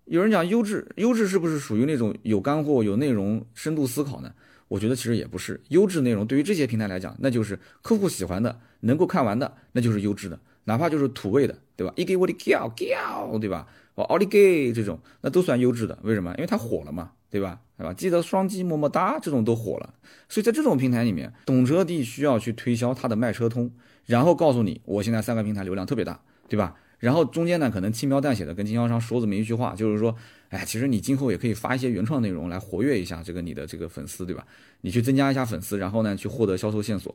[0.05, 4.33] 有人讲优质，优质是不是属于那种有干货、有内容、深度思考呢？
[4.67, 11.91] 我觉得其实也不是优质内容，对于这些平台来讲，那就是客户喜欢的，能够看完的，那就是优质的，哪怕就是土味的，对吧？
[11.95, 13.67] 一给我的叫叫，对吧？
[13.95, 15.97] 我奥利给这种，那都算优质的。
[16.03, 16.31] 为什么？
[16.35, 17.59] 因为它火了嘛，对吧？
[17.77, 17.93] 对吧？
[17.93, 19.93] 记得双击么么哒，这种都火了。
[20.29, 23.71] 所以在这种平台里面，懂车帝需要去推销它的卖车通，
[24.05, 26.75] 然后告诉你，我现在三个平台流量特别大，对吧？
[26.99, 30.15] 然后中间呢，可能轻描淡写的跟经销商说这么一句话，就是说。
[30.49, 34.47] 哎，其实你今后也可以发一些原创内容来活跃一下这个你的这个粉丝，对吧？
[34.79, 37.13] 你去增加一下粉丝，然后呢去获得销售线索。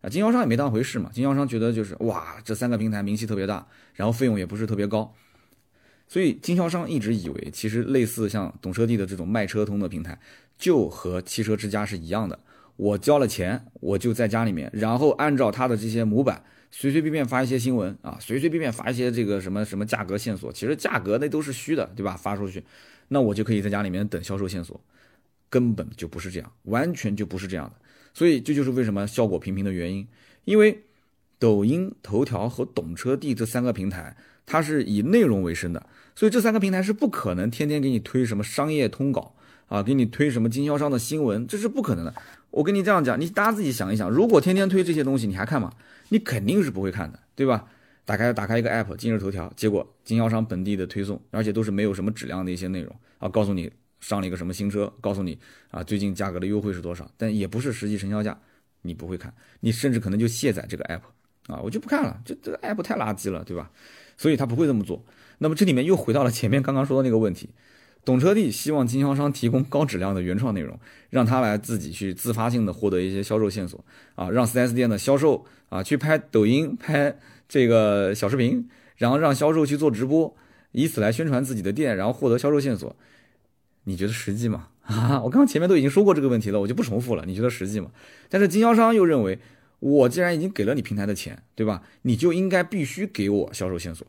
[0.00, 5.14] 啊，经销商也没当回事嘛，经销商觉得就是哇，这三个平台名气特别大，然后费用也不是特别高，
[6.06, 10.18] 所以经销商一直以为其实类似像懂车帝的这种卖车通的平台，
[10.58, 12.38] 就和汽车之家是一样的。
[12.76, 16.42] 我交了钱，我就在家里面，然后按照他的这些模板。
[16.70, 22.14] 随随便便发一些新闻啊，随随便便发一些这个什么什么价格线索，其实价格那都是虚的，对吧？
[22.14, 22.62] 发出去，
[23.08, 24.78] 那我就可以在家里面等销售线索，
[25.48, 27.87] 根本就不是这样，完全就不是这样的。
[28.18, 30.04] 所以这就是为什么效果平平的原因，
[30.44, 30.82] 因为
[31.38, 39.36] 抖音、头条和懂车帝这三个平台，它是以内容为生的，所以这三个平台是不可能天天给你推什么商业通稿
[39.68, 42.12] 啊，给你推什么经销商的新闻，这是不可能的。
[42.50, 45.72] 我跟你这样讲，你大家自己想一想，如果天天推这些东西，你还看吗？
[46.08, 47.66] 你肯定是不会看的，对吧？
[48.04, 55.38] 打开打开一个 app，今日头条，结果经销商本地的推送，而且都是没有什么质量的一些内容啊，告诉你上了一个什么新车，告诉你
[55.70, 58.38] 啊最近价格的优惠是多少，但也不是实际成交价，
[58.82, 61.00] 你不会看，你甚至可能就卸载这个 app
[61.52, 63.70] 啊，我就不看了，这这个 app 太垃圾了，对吧？
[64.16, 65.04] 所以他不会这么做。
[65.38, 67.50] 那么这里面又回到了前面刚刚说的那个问题。
[68.04, 70.78] 懂车帝希望经销商提供高质量的原创内容，
[71.10, 73.84] 让他来自己去自发性的获得一些销售线索
[74.14, 77.14] 啊，让 4S 店的销售啊去拍抖音、拍
[77.48, 80.34] 这个小视频，然后让销售去做直播，
[80.72, 82.96] 以此来宣传自己的店，然后获得销售线索。
[83.88, 84.68] 你觉得实际吗？
[84.84, 87.24] 啊，我刚刚前面都已经说过这个问题了，我就不重复了。
[87.26, 87.90] 你觉得实际吗？
[88.28, 89.38] 但是经销商又认为，
[89.80, 91.82] 我既然已经给了你平台的钱，对吧？
[92.02, 94.06] 你就应该必须给我销售线索。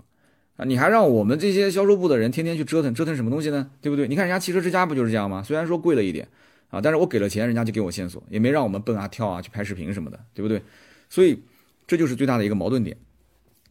[0.57, 3.71] 啊，你还让我们这些销售部的人天天去折腾折腾什么东西呢？
[3.81, 4.07] 对不对？
[4.07, 5.41] 你看人家汽车之家不就是这样吗？
[5.43, 6.27] 虽然说贵了一点
[6.69, 10.61] 啊，但是我给了钱，人家就给我线索，也没让我们蹦啊跳啊去拍视频什么的，对不对？
[11.09, 11.41] 所以
[11.87, 12.95] 这就是最大的一个矛盾点。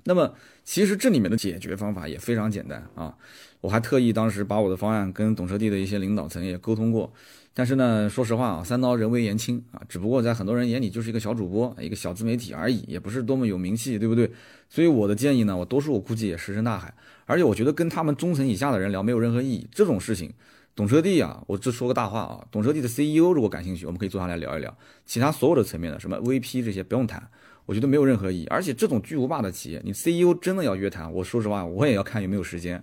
[0.04, 3.14] 那么其实这里面的解决方法也非常简单啊，
[3.60, 7.12] 我还特意当时把我的方案跟懂车帝的一些领导层也沟通过。
[7.54, 14.30] 但是呢，说实话啊，三刀人微言轻啊，只不过在很多人眼里就是一个小主播，一个小自媒体而已，也不是多么有名气，对不对？
[14.68, 16.94] 所以我的建议呢，我多数我估计也石沉大海，
[17.26, 19.66] 而且我觉得跟他们中层以下的人聊没有任何意义。
[19.72, 20.32] 这种事情，
[20.76, 24.72] 懂车帝啊，我这说个大话啊，懂车帝的 CEO 如果感兴趣，我们可以坐下来聊一聊。
[25.04, 27.28] 其他所有的层面的什么 VP 这些不用谈，
[27.68, 28.46] 我觉得没有任何意义。
[28.46, 32.82] 而且这种巨无霸的企业，你 CEO 真的要约谈，我说实话，我也要看有没有时间。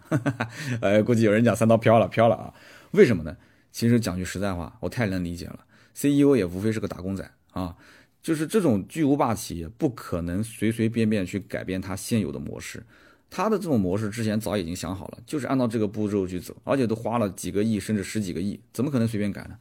[0.80, 2.54] 呃， 估计有人讲三刀飘了，飘了啊？
[2.91, 3.36] 为什么呢？
[3.71, 5.60] 其实讲句实在话，我太能理解了。
[5.95, 7.76] CEO 也无非是个打工仔啊，
[8.21, 12.84] 就是这种巨无霸企业不可能随随便便去改变它现有的模式。
[13.28, 19.58] 它的这种模式之前早已经想好了，就是按照这个步骤去走，而且都花了几个亿甚至十几个亿，怎么可能随便改呢？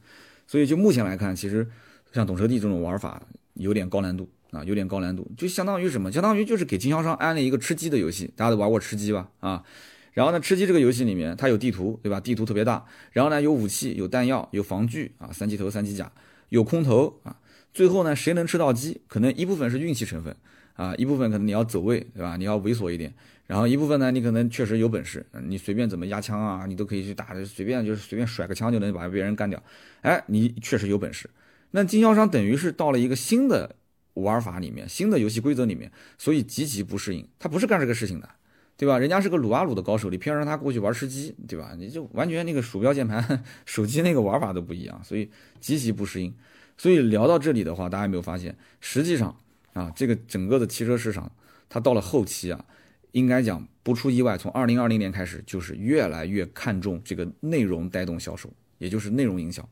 [0.47, 1.67] 所以就目前来看，其实
[2.13, 3.21] 像懂车帝这种玩法
[3.55, 6.09] 有点高难度啊，有点高难度，就相当于什么？
[6.11, 9.29] 相当于就是给经销商安了一个吃鸡的游戏，大家都玩过吃鸡吧？
[9.41, 9.63] 啊。
[10.13, 12.21] 然后呢，吃鸡这个游戏里面，它有地图，对吧？
[12.21, 12.85] 地图特别大。
[13.11, 16.09] 然后呢，有武器，有弹药，有防具啊，三级头、三级甲，
[16.47, 17.35] 有空投啊。
[17.73, 19.01] 最后呢，谁能吃到鸡？
[19.09, 20.33] 可能一部分是运气成分
[20.75, 22.37] 啊，一部分可能你要走位，对吧？
[22.37, 23.13] 你要猥琐一点。
[23.45, 29.61] 然后一部分呢，你可能确实有本事，你随便怎么压枪啊，你都可以去打，随便就是随便甩个枪就能把别人干掉。
[30.01, 31.29] 哎，你确实有本事。
[31.71, 33.75] 那经销商等于是到了一个新的
[34.15, 37.25] 玩法里面，新的游戏规则里面，所以极其不适应。
[37.39, 38.29] 他不是干这个事情的。
[38.77, 38.99] 对吧？
[38.99, 41.73] 人家是个撸啊撸的高手，你偏让他过去玩吃鸡，对吧？
[41.77, 46.35] 你就完全那个鼠标键盘、手机那个玩法都不一样，所以极其不适应。
[46.75, 49.33] 所以聊到这里的话，大家有没有发现，实际上
[49.71, 51.31] 啊，这个整个的汽车市场
[51.69, 52.65] 它到了后期啊，
[53.13, 59.65] 应该讲不出意外，从二零二零年开始就是越来越看重这个内容带动销售，也就是内容营销。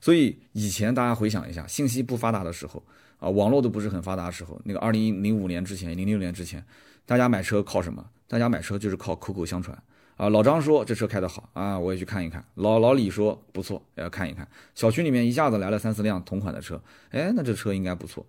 [0.00, 2.82] 所以以前大家回想一下，信息不发达的时候
[3.18, 6.64] 啊，网络都不是很发达的时候，那个二零零五年之前、零六年之前，
[7.04, 8.04] 大家买车靠什么？
[8.28, 9.76] 大家买车就是靠口口相传
[10.16, 10.28] 啊。
[10.28, 12.44] 老张说这车开得好啊，我也去看一看。
[12.54, 14.46] 老老李说不错，也要看一看。
[14.74, 18.26] 小区里面一下子来了三四辆同款的车，哎，那这车应该不错。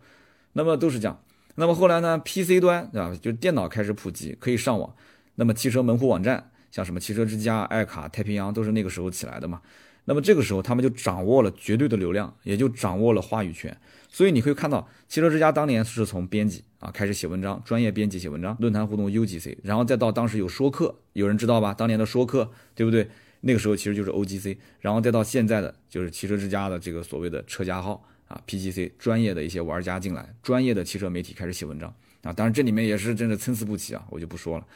[0.53, 1.19] 那么都是这样。
[1.55, 3.17] 那么后来呢？PC 端对吧？
[3.19, 4.93] 就电脑开始普及，可以上网。
[5.35, 9.61] 那么汽车门户网站，像什么汽车之家、爱卡、太平洋，都是那个时候起来的嘛。
[10.09, 13.77] 那么这个时候，他们就掌握了绝对的流量，也就掌握了话语权。
[14.09, 21.73] 所以你会看到，汽车之家当年是从编辑啊开始写文章，专业编辑写文章，论坛互动 UGC，然后再到当时有说客，有人知道吧？
[21.73, 23.07] 当年的说客，对不对？
[23.41, 28.03] 那个时候其实就是 OGC，然后再到现在的就是汽车之家的这个所谓的车家号。
[28.27, 31.87] 啊，PGC 专业的一些玩家进来，专业的汽车媒体开始写文章
[32.23, 34.67] 啊，当然这里面也是真的参差不齐啊，我就不说了。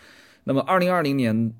[0.46, 1.54] 那么二零二零年，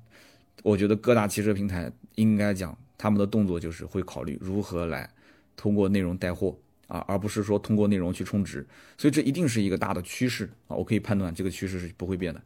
[0.62, 5.10] 我觉得各大汽车平台应该讲他们的动作就是会考虑如何来
[5.56, 8.64] 通过内容带货啊，而不是说通过内容去充值，
[8.96, 12.40] 所以这一定是一个大的趋势啊，我可以判断这个趋势是不会变的。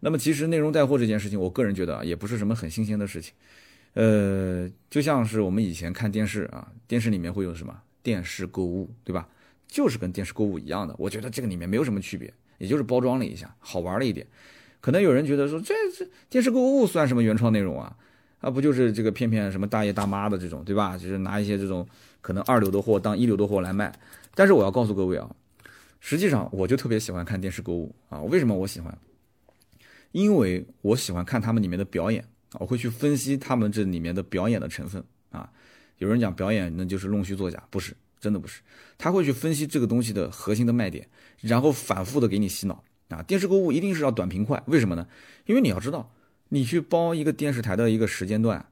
[0.00, 3.32] 那么其实内容带货这件事情，我个人觉得，也不是什么很新鲜的事情，
[3.94, 7.72] 呃，就像是我们以前看电视啊，电视里面会有什么？
[8.02, 9.28] 电视购物，对吧？
[9.68, 14.26] 就是跟电视购物一样的，我觉得这个里面没有什么区别，也就是包装了一下，好玩了一点。
[14.80, 17.96] 可能有人觉得说，这这电视购物算什么原创内容啊？
[18.42, 20.98] 啊，不就是这个骗骗什么大爷大妈的这种，对吧？
[20.98, 21.86] 就是拿一些这种
[22.20, 23.90] 可能二流的货当一流的货来卖。
[24.34, 25.30] 但是我要告诉各位啊，
[26.00, 28.20] 实际上我就特别喜欢看电视购物啊。
[28.22, 28.98] 为什么我喜欢？
[30.10, 32.22] 因为我喜欢看他们里面的表演，
[32.58, 35.48] 我会去分析他们这里面的表演的成分啊。
[35.98, 38.60] 有人讲表演那就是弄虚作假，不是，真的不是。
[38.98, 41.08] 他会去分析这个东西的核心的卖点，
[41.40, 43.22] 然后反复的给你洗脑啊。
[43.22, 45.06] 电视购物一定是要短平快，为什么呢？
[45.46, 46.12] 因为你要知道，
[46.54, 48.62] 你去包一个电视台的一个时间段，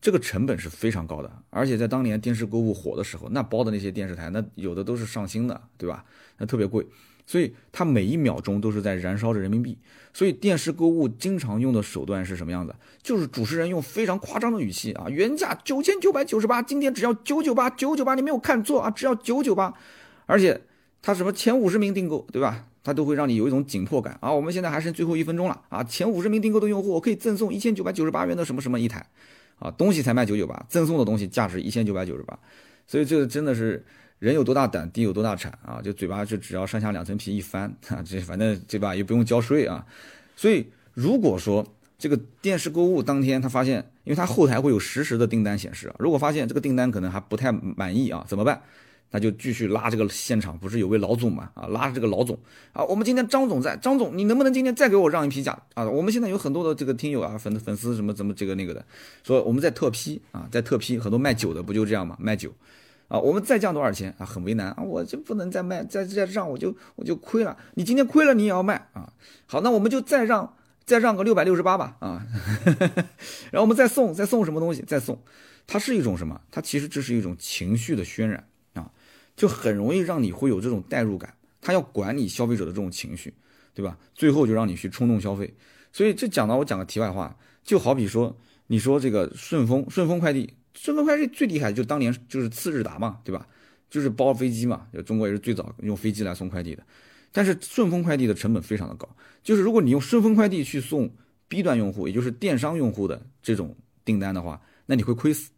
[0.00, 1.30] 这个成本是非常高的。
[1.50, 6.02] 而且在当年电视购物火的时候，那包的那些电视台，那有的都是上星的，对吧？
[6.38, 6.86] 那特别贵。
[7.26, 9.76] 所以它每一秒钟都是在燃烧着人民币，
[10.14, 12.74] 所以电视购物经常用的手段是什么样子？
[13.02, 19.74] 就是主持人用非常夸张的语气啊，原价九千九百九十八，今天只要九九八，九九八，你没有看错啊，只要九九八，
[20.24, 20.62] 而且
[21.02, 22.66] 他什么前五十名订购，对吧？
[22.86, 29.04] 他都会让你有一种紧迫感啊，我们现在还剩最后一分钟了啊，前五十名订购的用户，我可以赠送一千九百九十八元的什么什么一台，
[29.58, 32.38] 啊，东西才卖九九八，赠送的东西价值一千九百九十八，
[32.86, 33.84] 所以这个真的是。
[34.18, 35.78] 人有多大胆，地有多大产啊！
[35.82, 38.96] 就嘴巴就只要上下两层皮一翻 啊，这反正对吧？
[38.96, 39.84] 也不用交税啊。
[40.34, 41.62] 所以如果说
[41.98, 48.62] 这个电视购物当天他发现，因为他后台会有实时的订单显示，如果发现这个订单可能还不太满意啊，怎么办？
[49.16, 51.48] 他就继续拉这个现场，不是有位老总嘛？
[51.54, 52.38] 啊，拉着这个老总
[52.74, 55.88] 啊，我们今天张总在，张总你能不能今天再给我让一批价啊？
[55.88, 58.84] 我们现在有很多的这个听友啊，粉粉丝什么怎么这个那个的，
[59.22, 62.52] 说我们在特批啊，在特批，很多卖酒的不就这样嘛，卖酒。
[63.08, 64.26] 啊，我们再降多少钱啊？
[64.26, 67.56] 很为难啊，我就不能再卖，再再让我就我就亏了。
[67.72, 69.10] 你今天亏了，你也要卖啊？
[69.46, 72.26] 好，那我们就再让再让个六百六十八吧啊，
[73.50, 74.82] 然后我们再送再送什么东西？
[74.82, 75.18] 再送，
[75.66, 76.40] 它是一种什么？
[76.50, 78.44] 它其实这是一种情绪的渲染，
[79.36, 81.32] 就很容易让你会有这种代入感。
[81.60, 83.32] 他要管理消费者的这种情绪，
[83.74, 83.98] 对吧？
[84.14, 85.52] 最后就让你去冲动消费。
[85.92, 88.36] 所以这讲到我讲个题外话，就好比说，
[88.68, 90.52] 你说这个顺丰顺丰快递。
[90.74, 93.48] 顺丰快递最厉害就当年就是次日达嘛，对吧？
[93.88, 96.82] 就是包飞机嘛，就中国也是最早用飞机来送快递的。
[97.32, 99.08] 但是顺丰快递的成本非常的高，
[99.42, 101.10] 就是如果你用顺丰快递去送
[101.48, 105.50] B 端用户，也就是电商用户的这种订单的话，那你会亏死，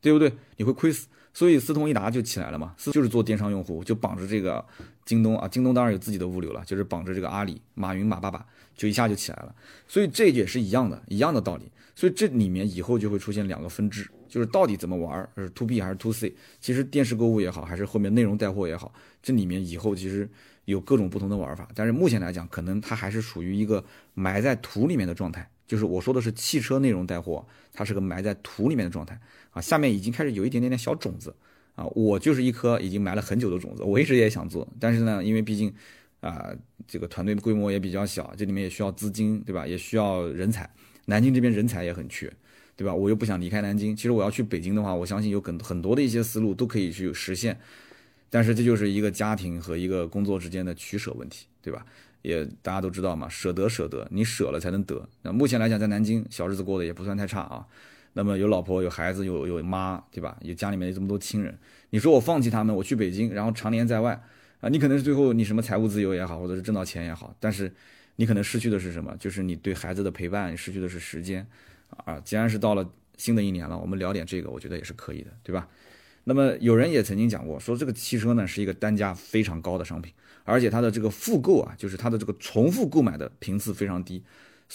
[0.00, 0.32] 对不对？
[0.56, 1.06] 你会亏死。
[1.34, 4.64] 所以四通一达就起来了嘛，四就是做电商用户，就绑着这个
[5.04, 9.54] 京东啊，京东当然有自己的物流了，就是绑着这个阿里、马云、马爸爸，就一下就起来了。
[9.86, 11.70] 所以这也是一样的，一样的道理。
[11.96, 14.08] 所以这里面以后就会出现两个分支。
[14.28, 16.34] 就是到底怎么玩儿，是 to B 还是 to C？
[16.60, 18.92] 其实电视购物也好，还是后面内容带货也好，
[19.22, 20.28] 这里面以后其实
[20.64, 21.68] 有各种不同的玩法。
[21.72, 25.48] 但是目前来讲，可能它还是属于一个埋在土里面的状态。
[25.68, 29.18] 就是我说的是汽车内容带货，它是个埋在土里面的状态
[29.54, 29.62] 啊。
[29.62, 31.34] 下面已经开始有一点点点小种子
[31.74, 31.86] 啊。
[31.94, 35.72] 我就是一颗已经埋了很久的种子，我一直也想做，但是呢，因为毕竟
[36.20, 36.52] 啊，
[36.86, 39.66] 这个团队规模也比较小，这里面也需要资金，对吧？
[39.66, 40.68] 也需要人才，
[41.06, 42.30] 南京这边人才也很缺。
[42.76, 42.92] 对吧？
[42.92, 43.94] 我又不想离开南京。
[43.94, 47.56] 其实我要去北京的话，我相信有很很多的一些思路都可以去实现。
[48.28, 51.86] 但是这就是一个家庭和一个工作之间的取舍问题，对吧？
[52.22, 55.08] 也大家都知道嘛，舍得舍得，你舍了才能得。
[55.22, 57.64] 那目前来讲，在南京小日子过得也不算太差啊。
[58.14, 60.36] 那么有老婆有孩子有有妈，对吧？
[60.40, 61.56] 有家里面有这么多亲人，
[61.90, 64.18] 你说我放弃他们，我去北京，然后常年在外
[64.60, 67.70] 啊，你可能是最后你什么财务自由也好，或者是挣到钱也好，但是
[68.16, 69.14] 你可能失去的是什么？
[69.18, 71.46] 就是你对孩子的陪伴，失去的是时间
[71.88, 72.18] 啊。
[72.20, 75.68] 既然是到了新的一年了，我们聊点这个，我觉得也是可以的，对吧？
[76.26, 80.10] 那么有人也曾经讲过，说这个汽车呢是一个单价非常高的商品，
[80.44, 84.22] 而且它的这个复购啊，就是它的这个重复购买的频次非常低，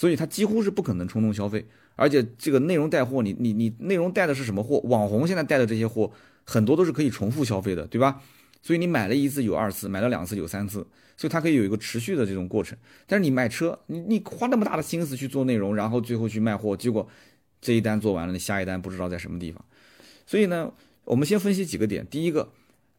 [0.00, 1.66] 所以它几乎是不可能冲动消费。
[1.94, 4.78] 而且这个内容带货，你你你内容带的是什么货？
[4.84, 6.10] 网红现在带的这些货，
[6.44, 8.22] 很多都是可以重复消费的，对吧？
[8.62, 10.86] 所以你买了一次有二次，买了两次有三次，
[11.18, 12.78] 所以它可以有一个持续的这种过程。
[13.06, 17.06] 但是你卖车，你你花那么大的心思去做内容，然后最后去卖货，结果
[17.60, 19.62] 这一单做完了，你下一单不知道在什么地方。
[20.24, 20.72] 所以呢？
[21.04, 22.06] 我们先分析几个点。
[22.06, 22.50] 第一个，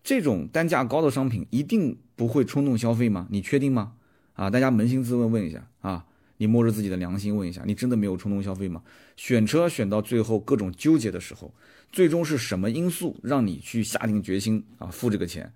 [0.03, 3.25] 这种单价高的商品一定不会冲动消费吗？
[3.31, 3.93] 你确定吗？
[4.33, 6.05] 啊，大家扪心自问问一下啊，
[6.41, 8.81] 你摸着自己的良心问一下，你真的没有冲动消费吗？
[9.15, 11.53] 选车选到最后各种纠结的时候，
[11.91, 15.53] 最终是什么因素让你去下定决心啊付这个钱？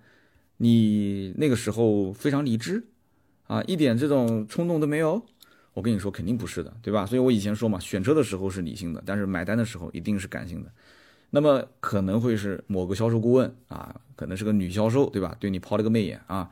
[0.58, 2.86] 你那个时候非常理智
[3.48, 5.20] 啊，一点这种冲动都没有？
[5.74, 7.04] 我跟你说肯定不是的，对吧？
[7.04, 10.72] 所以我以前说嘛，选车的时候是理性的，但是买单的时候一定是感性的。
[11.32, 15.36] 那么可能会是某个销售顾问啊，可能是个女销售，对吧？
[15.40, 16.52] 对你抛了个媚眼啊，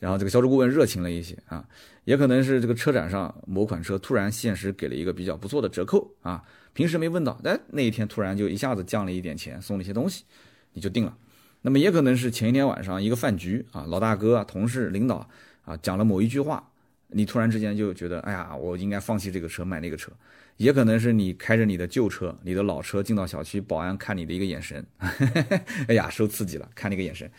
[0.00, 1.64] 然后这个销售顾问热情了一些啊，
[2.04, 6.42] 也可能是这个车展上某款车突然限时给了一个比较不错的折扣啊，
[6.72, 10.24] 平时没问到，哎，那一天突然就一下子降了一点钱，送了一些东西，
[10.72, 11.16] 你就定了。
[11.62, 15.28] 那么也可能是前一天晚上一个饭局啊，老大哥啊、同事、领导
[15.62, 16.66] 啊讲了某一句话，
[17.08, 20.10] 你突然之间就觉得，哎呀，我应该放弃这个车买那个车。
[20.56, 24.84] 也可能是你开着你的旧车、你的老车进到小区，保安看你的一个眼神，
[25.88, 27.30] 哎呀，受刺激了，看那个眼神。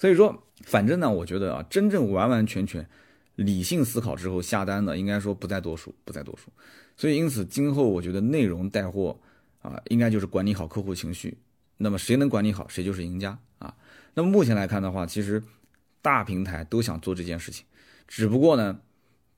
[0.00, 2.88] 所以说，反正呢，我觉得啊，真正完完全全
[3.34, 6.50] 理性思考之后下单的，应该说不在多数，不在多数。
[6.96, 9.20] 所以，因此今后我觉得内容带货
[9.60, 11.36] 啊，应该就是管理好客户情绪。
[11.76, 13.74] 那么谁能管理好，谁就是赢家啊。
[14.14, 15.42] 那么目前来看的话，其实
[16.00, 17.66] 大平台都想做这件事情，
[18.08, 18.80] 只不过呢，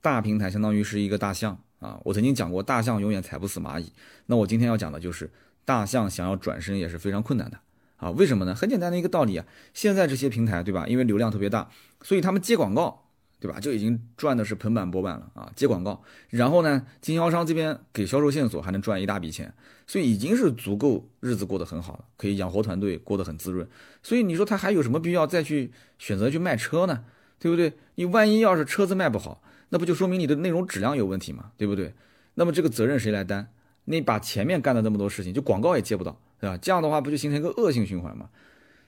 [0.01, 1.59] 大平台相当于是一个大象。
[1.79, 3.91] 啊，我曾经讲过，大象永远踩不死蚂蚁。
[4.27, 5.29] 那我今天要讲的就是，
[5.65, 7.59] 大象想要转身也是非常困难的
[8.03, 8.11] 啊。
[8.11, 8.53] 为什么呢？
[8.53, 10.85] 很简单的一个道理啊，现在这些平台，对吧？
[10.87, 11.69] 因为流量特别大，
[12.01, 13.05] 所以他们接广告，
[13.39, 13.59] 对吧？
[13.59, 15.51] 就已经赚的是盆满钵满了啊。
[15.55, 19.53] 接广告，然后呢，经销商这边给销售线索，还能赚一大笔钱，
[19.87, 23.67] 所以已经是足够日子过得很好了，可以养活团队，过得很滋润。
[24.01, 27.05] 所以你说他还有什么必要再去选择去卖车呢？
[27.39, 27.73] 对不对？
[27.95, 31.51] 你万一要是车子卖不好，那不就说明你的内容质量有问题吗？
[31.57, 31.93] 对不对？
[32.35, 33.49] 那么这个责任谁来担？
[33.85, 36.57] 你把前面干的那么多事情，就广告也接不到，对吧？
[36.57, 38.29] 这样的话不就形成一个恶性循环吗？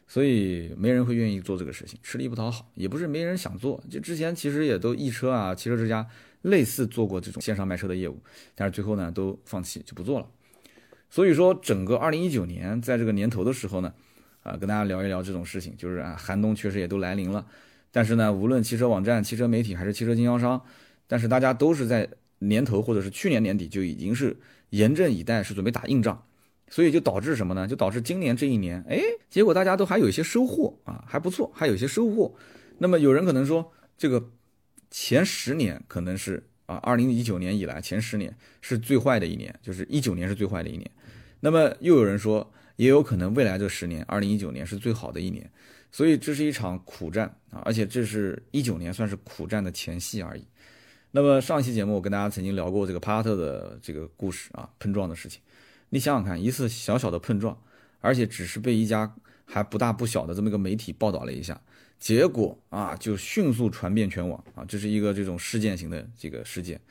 [0.07, 3.83] 所以没人会愿意做这个事情，吃力不讨好，也不是没人想做。
[3.89, 6.05] 就之前其实也都易车啊、汽车之家
[6.43, 8.21] 类似做过这种线上卖车的业务，
[8.53, 10.27] 但是最后呢都放弃就不做了。
[11.09, 13.93] 所以说整个二零一九年在这个年头的时候呢，
[14.43, 17.45] 啊，跟大家聊一聊这种事情，就是啊，寒冬确实也都来临了。
[17.91, 20.61] 但是呢，无论汽车网站、汽车媒体还是汽车经销商，
[21.07, 22.07] 但是大家都是在
[22.39, 24.37] 年头或者是去年年底就已经是
[24.76, 26.21] 严阵以待，是准备打硬仗，
[26.69, 27.65] 所以就导致什么呢？
[27.65, 28.99] 就导致今年这一年，哎，
[29.30, 32.36] 结果大家都还有一些收获啊，还不错，还有一些收获。
[32.78, 34.32] 那么有人可能说，这个
[34.91, 40.91] 前十年可能是啊，二零一九年以来前十年是最坏的一年，就是一九年是最坏的一年。
[41.39, 45.49] 那么又有人说，也有可能未来这十年，二零一九年是最好的一年。
[45.91, 50.45] 所以这是一场苦战啊，而且这是一九年算是苦战的前戏而已。
[51.16, 55.39] 那么上一期节目我跟大家曾经聊过这个帕萨特的这个故事啊，碰撞的事情。
[55.91, 57.57] 你想想看，一次小小的碰撞，
[58.01, 61.61] 而且只是被一家还不大不小的这么一个媒体报道了一下，
[61.97, 66.82] 结果啊就迅速传遍全网啊，这是一个这种事件型的这个事件，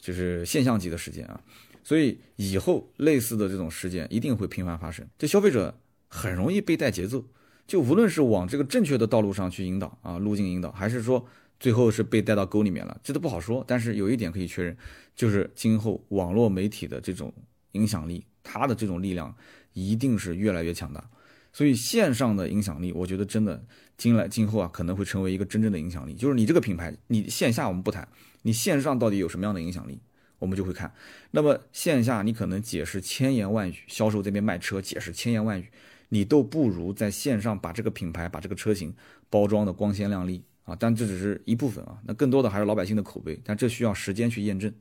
[0.00, 1.40] 就是现象级的事件啊。
[1.84, 7.24] 所以以后类似的这种事件一定会频繁发生，这消费者很容易被带节奏。
[7.68, 11.24] 就无论是往这个正确的道路上去引导啊，路径引导，还是说
[11.60, 13.62] 最后是被带到沟里面了，这都不好说。
[13.68, 14.76] 但是有一点可以确认，
[15.14, 17.32] 就是今后网络媒体的这种
[17.72, 19.32] 影响力，它的这种力量
[19.74, 21.08] 一定是越来越强大。
[21.52, 23.62] 所以线上的影响力，我觉得真的
[23.98, 26.14] 今来今后啊，可能会成为一个真正的影响力。
[26.14, 28.08] 就是你这个品牌，你线下我们不谈，
[28.42, 30.00] 你线上到底有什么样的影响力，
[30.38, 30.94] 我们就会看。
[31.32, 35.68] 那么线下你可能解释千言万语，销售这边卖车解释千言万语。
[36.12, 38.94] 你都不如在线上把这个品牌、把这个车型
[39.28, 40.76] 包装的光鲜亮丽啊！
[40.78, 44.72] 但这只是一部分啊，那更多的还是老百姓的口碑，但这需要时间去验证。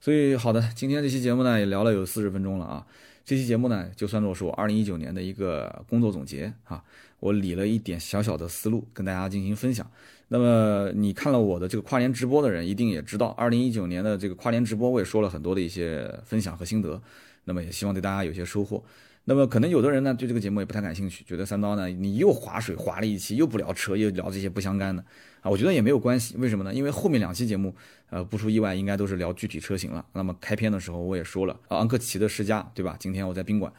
[0.00, 2.86] 所以，好的，今天这期节目呢也聊了有四十分钟了啊！
[3.24, 6.82] 这期节目呢就算作是我二零一九年的一个工作总结啊，
[7.20, 9.88] 我理了一点小小的思路跟大家进行分享。
[10.28, 17.00] 那么你看了我的这个跨年直播的人，一定也知道二零一九年的这个跨年直播，我也说了很多的一些分享和心得。
[17.44, 18.82] 那么也希望对大家有些收获。
[19.24, 25.04] 那么可能有的人呢对这个节目也不太感兴趣，觉得三刀呢你又划水划了一期，又不聊车，又聊这些不相干的
[25.40, 26.36] 啊，我觉得也没有关系。
[26.38, 26.74] 为什么呢？
[26.74, 27.72] 因为后面两期节目，
[28.10, 30.04] 呃，不出意外应该都是聊具体车型了。
[30.12, 32.96] 那么开篇的时候我也说了，昂克旗的试驾，对吧？
[32.98, 33.72] 今天我在宾馆，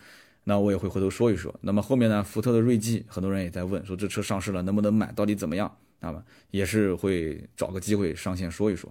[0.46, 1.54] 那我也会回头说一说。
[1.62, 5.70] 那么后面呢，福特的锐际，很多人也在问，说这车上市了能不能买，到底怎么样？
[6.00, 8.90] 那么也是会找个机会上线说一说。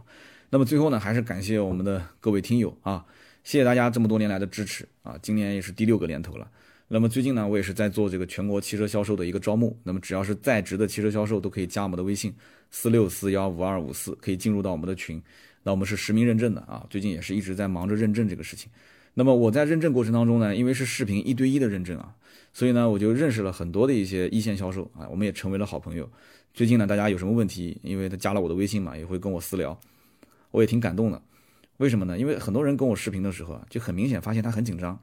[0.51, 3.05] 那么最后呢，还是感谢我们的各位听友啊。
[3.45, 5.19] 谢谢大家这么多年来的支持啊！
[5.21, 6.49] 今年也是第六个年头了。
[6.87, 9.77] 那么最近呢，我也是在做这个全国汽车销售的一个招募。
[9.83, 12.33] 那么只要是在职的汽车销售都可以加我们的微信
[12.71, 15.21] 四六四幺五二五四，可以进入到我们的群。
[15.65, 18.71] 那我们是实名认证的啊，最近也是一直在忙着认证这个事情。
[19.15, 22.15] 那么我在认证过程当中呢，因为是视频一对一的认证啊，
[22.53, 26.09] 所以呢我就认识了很多的一些一线销售啊，我们也成为了好朋友。
[26.55, 29.79] 最近呢，大家有什么问题，因为他加了我的微信嘛，也会跟我私聊，
[30.51, 31.21] 我也挺感动的。
[31.79, 32.17] 为什么呢？
[32.19, 34.99] 因为很多人跟我视频的时候啊，就很明显发现他很紧张，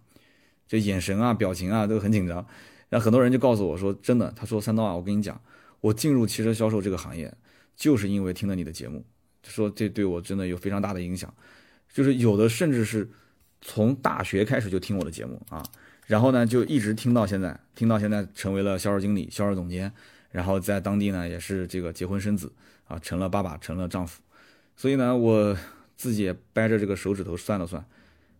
[0.67, 2.45] 就眼神啊、表情啊都很紧张。
[2.88, 5.39] 然后很多人就告诉我说：“真的，他说三刀啊，我跟你讲，
[5.82, 7.32] 我进入汽车销售这个行业，
[7.76, 9.05] 就是因为听了你的节目，
[9.43, 11.34] 说这对我真的有非常大的影响。
[11.93, 13.09] 就是有的甚至是
[13.61, 15.61] 从大学开始就听我的节目啊，
[16.07, 19.91] 然后呢就一直听到现在，听到现在成为了销售经理、销售总监，
[20.32, 22.51] 然后在当地呢也是这个结婚生子
[22.88, 24.22] 啊，成了爸爸，成了丈夫。
[24.78, 25.57] 所以呢，我。
[26.00, 27.86] 自己也掰着这个手指头算了算，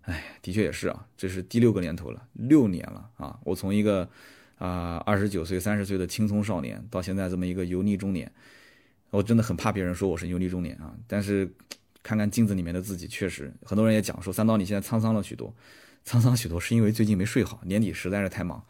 [0.04, 3.38] 哎，的确也是啊，这是第六个年头了，六年了啊！
[3.44, 4.10] 我从一个
[4.58, 8.32] 啊二十九岁、三十岁的青葱少年，到现在这么一个油腻中年，
[9.10, 10.96] 我真的很怕别人说我是油腻中年啊！
[11.06, 11.52] 但是
[12.02, 15.54] 看看镜子里面的自己，确实很多人也讲说三刀你现在沧桑了许多，
[16.08, 18.64] 沧桑许多是因为最近没睡好，年底实在是太忙。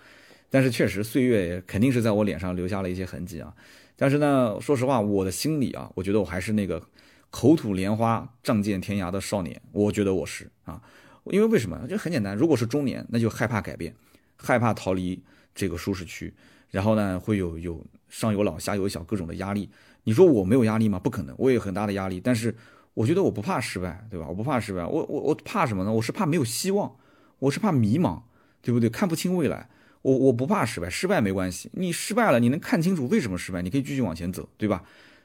[0.49, 3.53] 但是确实岁月肯定是在我脸上留下了一些痕迹啊！
[3.95, 6.81] 但是呢，说实话，我的心里啊，我觉得我还是那个。
[7.29, 10.81] 口吐莲花、仗剑天涯的少年，我觉得我是啊，
[11.25, 11.87] 因为为什么？
[11.87, 13.93] 就很简单，如果是中年，那就害怕改变，
[14.35, 15.21] 害怕逃离
[15.53, 16.33] 这个舒适区，
[16.71, 19.69] 然后呢，会有有上有老下有小各种的压力。
[20.05, 20.97] 你说我没有压力吗？
[20.97, 22.19] 不可能，我也有很大的压力。
[22.19, 22.55] 但是
[22.95, 24.25] 我觉得我不怕失败，对吧？
[24.27, 25.91] 我不怕失败，我我我怕什么呢？
[25.91, 26.95] 我是怕没有希望，
[27.37, 28.21] 我是怕迷茫，
[28.61, 28.89] 对不对？
[28.89, 29.69] 看不清未来。
[30.01, 34.81] 我我不怕失败，失败没关系，你失败了，你能看清楚为什么失败，你可以继续往前走，对吧？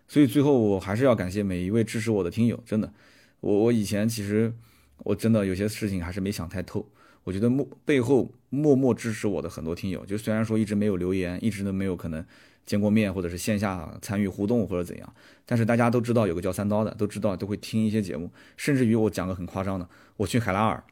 [0.07, 2.93] 所以最后我还是要感谢每一位支持我的听友，真的，
[3.41, 4.53] 我我以前其实
[4.99, 6.87] 我真的有些事情还是没想太透。
[7.25, 12.23] 我觉得默背后默默支持我的很多听友，就虽然说一直没有留言，一直都没有可能
[12.67, 15.15] 见过面，或者是线下参与互动或者怎样，
[15.47, 19.89] 但是大家都知道有个叫三刀的，都知道都会听一些节目，甚至于我讲个很夸张的，
[20.19, 20.85] 我去海拉尔，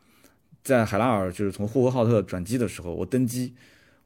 [0.65, 3.53] 在海拉尔就是从呼和浩特转机的时候，我登机，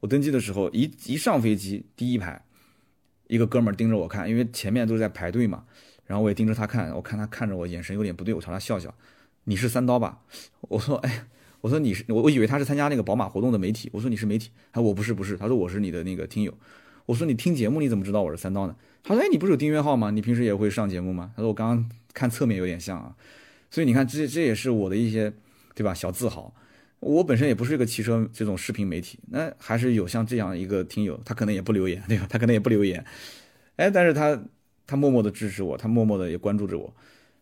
[0.01, 2.43] 我登机的时候一一上飞机第一排。
[3.27, 5.63] 一个哥们儿盯着我看，因为前面都是在排队嘛，
[6.05, 8.93] 然后我也盯着他看，我看他看着我眼神有点不对，我朝他笑笑，
[9.43, 10.19] 你是三刀吧？
[10.69, 11.25] 我说，哎，
[11.61, 16.53] 我说你是，我我以为他是参加那个宝马活动的媒体，我说你是媒体，他说我不是不是，他说我是你的那个听友，
[17.05, 18.75] 我说你听节目你怎么知道我是三刀呢？
[19.03, 20.11] 他说，哎，你不是有订阅号吗？
[20.11, 21.31] 你平时也会上节目吗？
[21.35, 23.15] 他说我刚刚看侧面有点像啊，
[23.69, 25.33] 所以你看这这也是我的一些，
[25.75, 25.93] 对吧？
[25.93, 26.53] 小自豪。
[26.99, 32.25] 我本身也不是一个汽车这种视频媒体，那还是有像这样一个听友，他可能也不留言，对吧？
[32.27, 33.05] 他可能也不留言，
[33.75, 34.41] 哎，但是他
[34.87, 36.91] 他默默的支持我，他默默的也关注着我，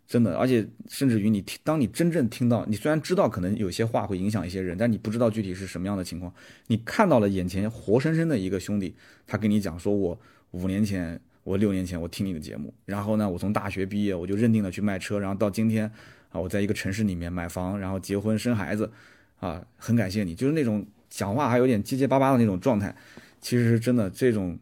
[0.05, 6.33] 真的，而且甚至于你听，当你真正听到，你虽然知道可能有些话会影响一些人，但你不知道具体是什么样的情况，
[6.67, 8.93] 你看到了眼前活生生的一个兄弟，
[9.25, 10.19] 他跟你讲说，我
[10.51, 15.89] 五年前，我六年前我听你的节目，然后呢，我从大学毕业我就认定了去卖车，然后到今天
[16.29, 18.91] 啊，我在一个城市里面买房，然后结婚生孩子。
[19.39, 22.95] 啊，很感谢你，就是那种讲话还有点结结巴巴的那种状态，
[23.41, 24.57] 其实是真的，这种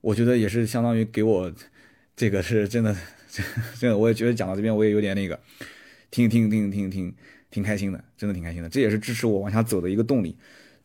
[0.00, 1.52] 我觉得也是相当于给我
[2.16, 2.96] 这个是真的，
[3.78, 5.38] 真的我也觉得讲到这边我也有点那个，
[6.10, 7.14] 听听听听听
[7.50, 10.36] 挺开心的，真的挺开心的，这也是支持我往下走的一个动力，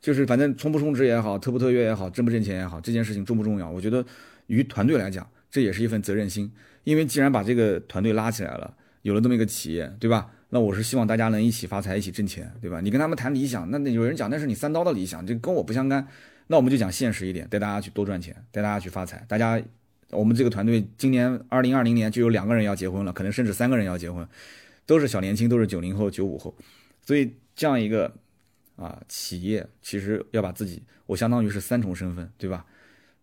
[0.02, 3.70] 就是反正充不充值也好，特不特约也好，挣不挣钱也好，这件事情重不重要？
[3.70, 4.06] 我觉得
[4.48, 6.52] 于团队来讲，这也是一份责任心，
[6.84, 10.32] 因为既然把这个团队拉起来了，有了这么一个企业，对吧？
[10.50, 12.80] 那我是希望大家能一起发财，一起挣钱，对吧？
[12.80, 16.08] 你跟他们谈理想，那有人讲那是你三刀的理想，这跟我不相干。
[16.48, 19.26] 那我们就讲现实一点，带大家去多赚钱，带大家去发财。
[19.28, 19.62] 大家，
[20.10, 24.26] 我们这个团队今年二零二零年就有两个人要结婚了，可能甚至三个人要结婚，
[24.86, 26.56] 都是小年轻，都是九零后、九五后。
[27.02, 28.10] 所以这样一个
[28.78, 32.66] 啊企业，其实要把自己，我相当于是三重身份，对吧？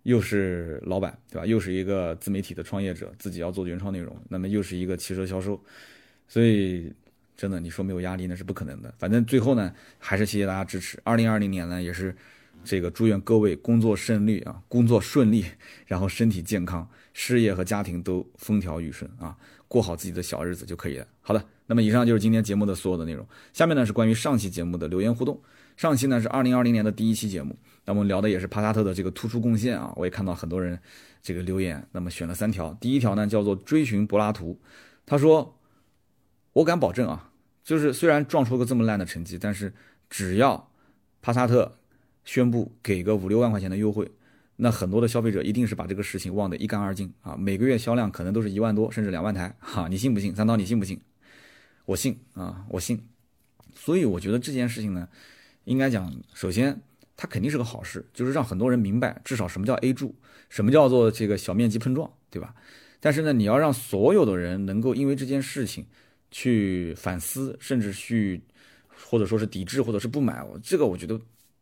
[0.03, 1.47] 又是老板，对吧？
[1.47, 5.59] 又是一个自媒体的创业者，自己要做原创内容，那么又是一个汽车销售，
[6.29, 6.93] 所以。
[7.37, 8.95] 真的，你说没有压力那是不可能的。
[8.99, 10.99] 反正最后呢，还是谢谢大家支持。
[11.03, 12.14] 二零二零年呢，也是
[12.64, 15.45] 这个祝愿各位工作顺利啊，工作顺利，
[15.87, 21.07] 然后身体健康，事业和家庭都风调雨顺啊，过好自己的小日子就可以了。
[21.20, 23.26] 好的，那么以上就是今天节目的所有的内容。
[23.53, 25.41] 下面呢是关于上期节目的留言互动。
[25.76, 29.93] 上期呢是二零二零年的第一期节目，那我们聊的也是帕萨特的这个突出贡献啊。
[29.97, 30.78] 我也看到很多人
[31.20, 32.72] 这个留言，那么选了三条。
[32.80, 34.57] 第一条呢叫做追寻柏拉图，
[35.05, 35.53] 他说
[36.55, 37.31] ：“我敢保证啊，
[37.63, 39.73] 就是虽然撞出个这么烂的成绩，但是
[40.09, 40.71] 只要
[41.23, 41.79] 帕萨特
[42.25, 44.11] 宣布给个五六万块钱的优惠，
[44.57, 47.37] 那很多的消费者一定是把这个事情忘得一干二净啊。
[47.37, 50.35] 每个月销量可能都是一万多，甚至两万台，哈，你信不信？
[50.35, 50.99] 三刀，你信不信？
[51.85, 53.07] 我信啊，我信。
[53.75, 55.09] 所以我觉得这件事情呢。”
[55.65, 56.83] 应该讲，首先
[57.17, 60.15] 它肯定是个好事，就是让很多人明白，至少什么叫 A 柱，
[60.51, 62.55] 什么叫做这个小面积碰撞，对吧？
[63.01, 65.87] 但是呢，你要让所有的人能够因为这件事情
[66.35, 68.41] 去反思，甚至去
[68.89, 71.16] 或者说是抵制，或者是不买，这个我觉得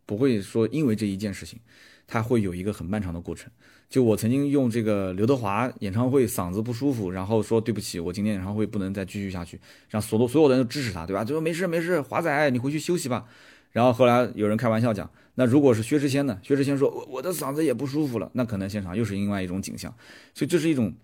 [0.06, 1.60] 不会说因为这一件事情，
[2.06, 3.52] 它会有一个很漫长的过程。
[3.90, 9.60] 就我曾经用这个刘德华演唱会嗓子不舒服，然后说对不起，我今天演唱会不能再继续下去，
[9.90, 11.22] 让所所有人都支持他，对吧？
[11.22, 13.26] 就说没事没事，华仔你回去休息吧。
[13.72, 16.38] 然后后来有人开玩笑讲，那如果是薛之谦呢？
[16.42, 19.94] 薛之谦说：“我的嗓子也不舒服了。”那可能现场又是另外一种景象。
[20.32, 20.94] 所以这是一种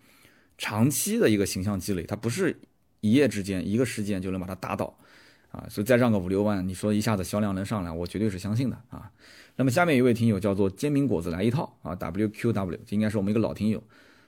[0.56, 2.56] 长期的一个形象积累，它不是
[3.00, 4.98] 一夜之间一个事件就能把它打倒
[5.50, 5.66] 啊。
[5.68, 9.10] 所以再让个五六万，你说一下子销量能上来，我绝对是相信的啊。
[9.56, 13.82] 那么下面一位听友叫做煎饼果子来一套啊，WQW，这应该是我们一个老听友。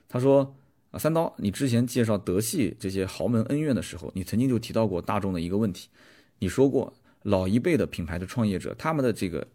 [0.09, 0.57] 他说
[0.91, 5.89] ：“啊，三刀，你之前介绍德系这些豪门恩怨的时候，你曾经就提到过大众的一个问题，
[6.39, 6.93] 你说过。”
[7.25, 9.47] 老一辈的品牌的创业者，他们的这个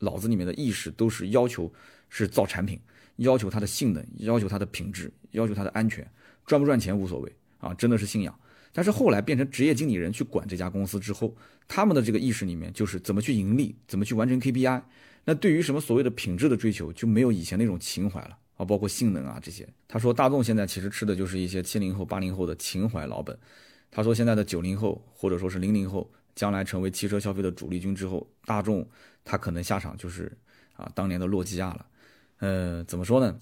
[0.00, 1.72] 脑子里面的意识都是要求
[2.10, 2.78] 是造产品，
[3.16, 6.06] 要求它的性能，要求它的品质，要求它的安全，
[6.44, 8.38] 赚不赚钱无所谓啊，真的是信仰。
[8.74, 11.34] 但是后来变成职业经理人去管这家公司之后，
[11.66, 14.82] 他们的这个意识里面就是怎么去盈利，怎么去完成 KPI。
[15.24, 19.66] 那对于什么所谓的品质的追求，就没有以前那种情怀了啊，包括性能啊这些。
[19.88, 23.38] 他说大众现在其实吃的就是一些七零后、八零后的情怀老本。
[23.90, 26.10] 他说现在的九零后或者说是零零后。
[26.34, 28.84] 将来成为汽车消费的主力军之后，大众
[29.24, 30.36] 他可能下场就是
[30.72, 31.86] 啊当年的诺基亚了。
[32.38, 33.38] 呃，怎么说呢？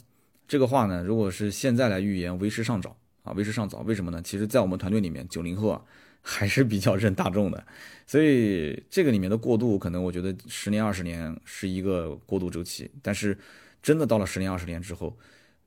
[0.46, 3.80] 这个话呢，如果是现在来预言，为时尚早啊，为时尚早。
[3.80, 4.20] 为什么呢？
[4.22, 5.82] 其实，在我们团队里面，九零后啊
[6.20, 7.66] 还是比较认大众的，
[8.06, 12.90] 所以这个里面的过渡，可能我觉得十年二十年是一个过渡周期。
[13.02, 13.36] 但是，
[13.82, 15.16] 真的到了十年二十年之后，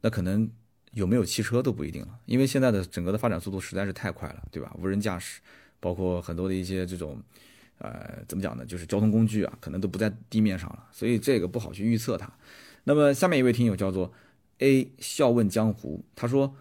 [0.01, 0.49] 那可能
[0.91, 4.75] 有没有汽车都不一定了，因为现在的整个的发展速度实在是太快了，对吧？
[4.79, 5.41] 无人驾驶。
[5.81, 7.21] 包括很多的一些这种，
[7.77, 8.65] 呃，怎么讲呢？
[8.65, 12.27] 就是交通工具啊，可能都不在地面上了，所以这个不好去预测它。
[12.85, 14.11] 那么下面一位听友叫做
[14.59, 16.55] A 笑问江湖，他说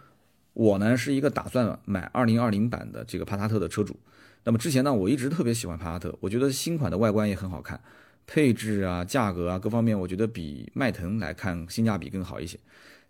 [0.55, 3.95] 我呢是一个打算买2020版的这个帕萨特的车主。
[4.43, 7.81] 那么之前呢，我一直特别喜欢帕萨特，我觉得新款的外观也很好看，
[8.27, 12.59] 配置啊、价格啊各方面，我觉得比迈腾来看性价比更好一些。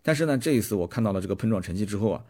[0.01, 2.23] 但是呢，这一次我看到了这个碰撞成绩之后啊。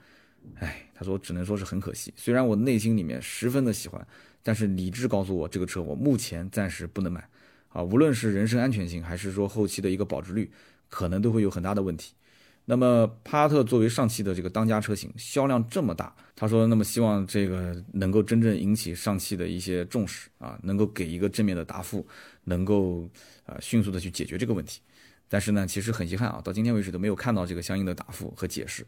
[0.59, 2.13] 哎，他说只能说是很可惜。
[2.15, 4.07] 虽然我内心里面十分的喜欢，
[4.43, 7.27] 但是理智告诉我，这个车我目前暂时不能买。
[7.69, 10.51] 啊，无论是人身安全性，还是说后期的一个保值率，
[10.87, 12.13] 可能都会有很大的问题。
[12.65, 22.05] 那么帕萨特作为上汽的这个当家车型，销量这么大，他说，那么希望这个能够真正引起上汽的一些重视啊，能够给一个正面的答复，
[22.45, 23.07] 能够
[23.45, 24.81] 啊迅速的去解决这个问题。
[25.27, 28.85] 但是呢，其实很遗憾啊，到今天为止都没有看到这个相应的答复和解释。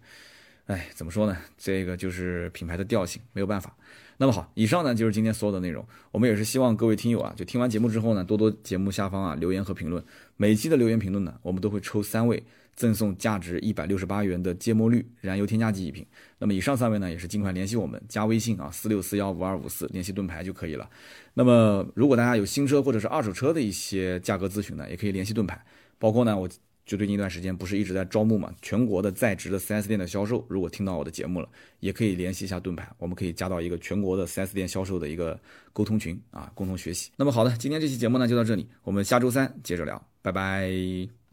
[0.65, 1.37] 哎，怎么说呢？
[1.57, 3.75] 这个就是品牌的调性，没有办法。
[4.17, 5.85] 那么好，以上呢就是今天所有的内容。
[6.11, 10.03] 我们也是希望各位听友啊，就听完节目之后呢，多多节目下方啊留言和评论。
[10.35, 12.43] 每期的留言评论呢，我们都会抽三位
[12.77, 16.05] 赠送价值一百六十八元的芥末绿燃油添加剂一瓶。
[16.39, 20.89] 那么以上三位呢，也是尽快联系我们，加微信啊四六四幺五二五四联系盾牌就可以了。
[21.33, 25.61] 那么如果大家有新车或者是二手车的一些价格咨询呢，也可以联系盾牌。
[25.99, 26.49] 包括呢我。
[26.87, 28.49] 就最近一段时间不是一直在招募嘛？
[28.61, 31.49] 全国的在职的 4S 店的销售，如果听到我的节目了，
[31.81, 35.37] 也可以联系一下盾牌，我们可以加到一个全国的 4S 店销售的一个
[35.73, 37.11] 沟通群啊，共同学习。
[37.17, 41.26] 那么好的，今天这期节目呢就到这里，我们下周三接着聊，拜拜。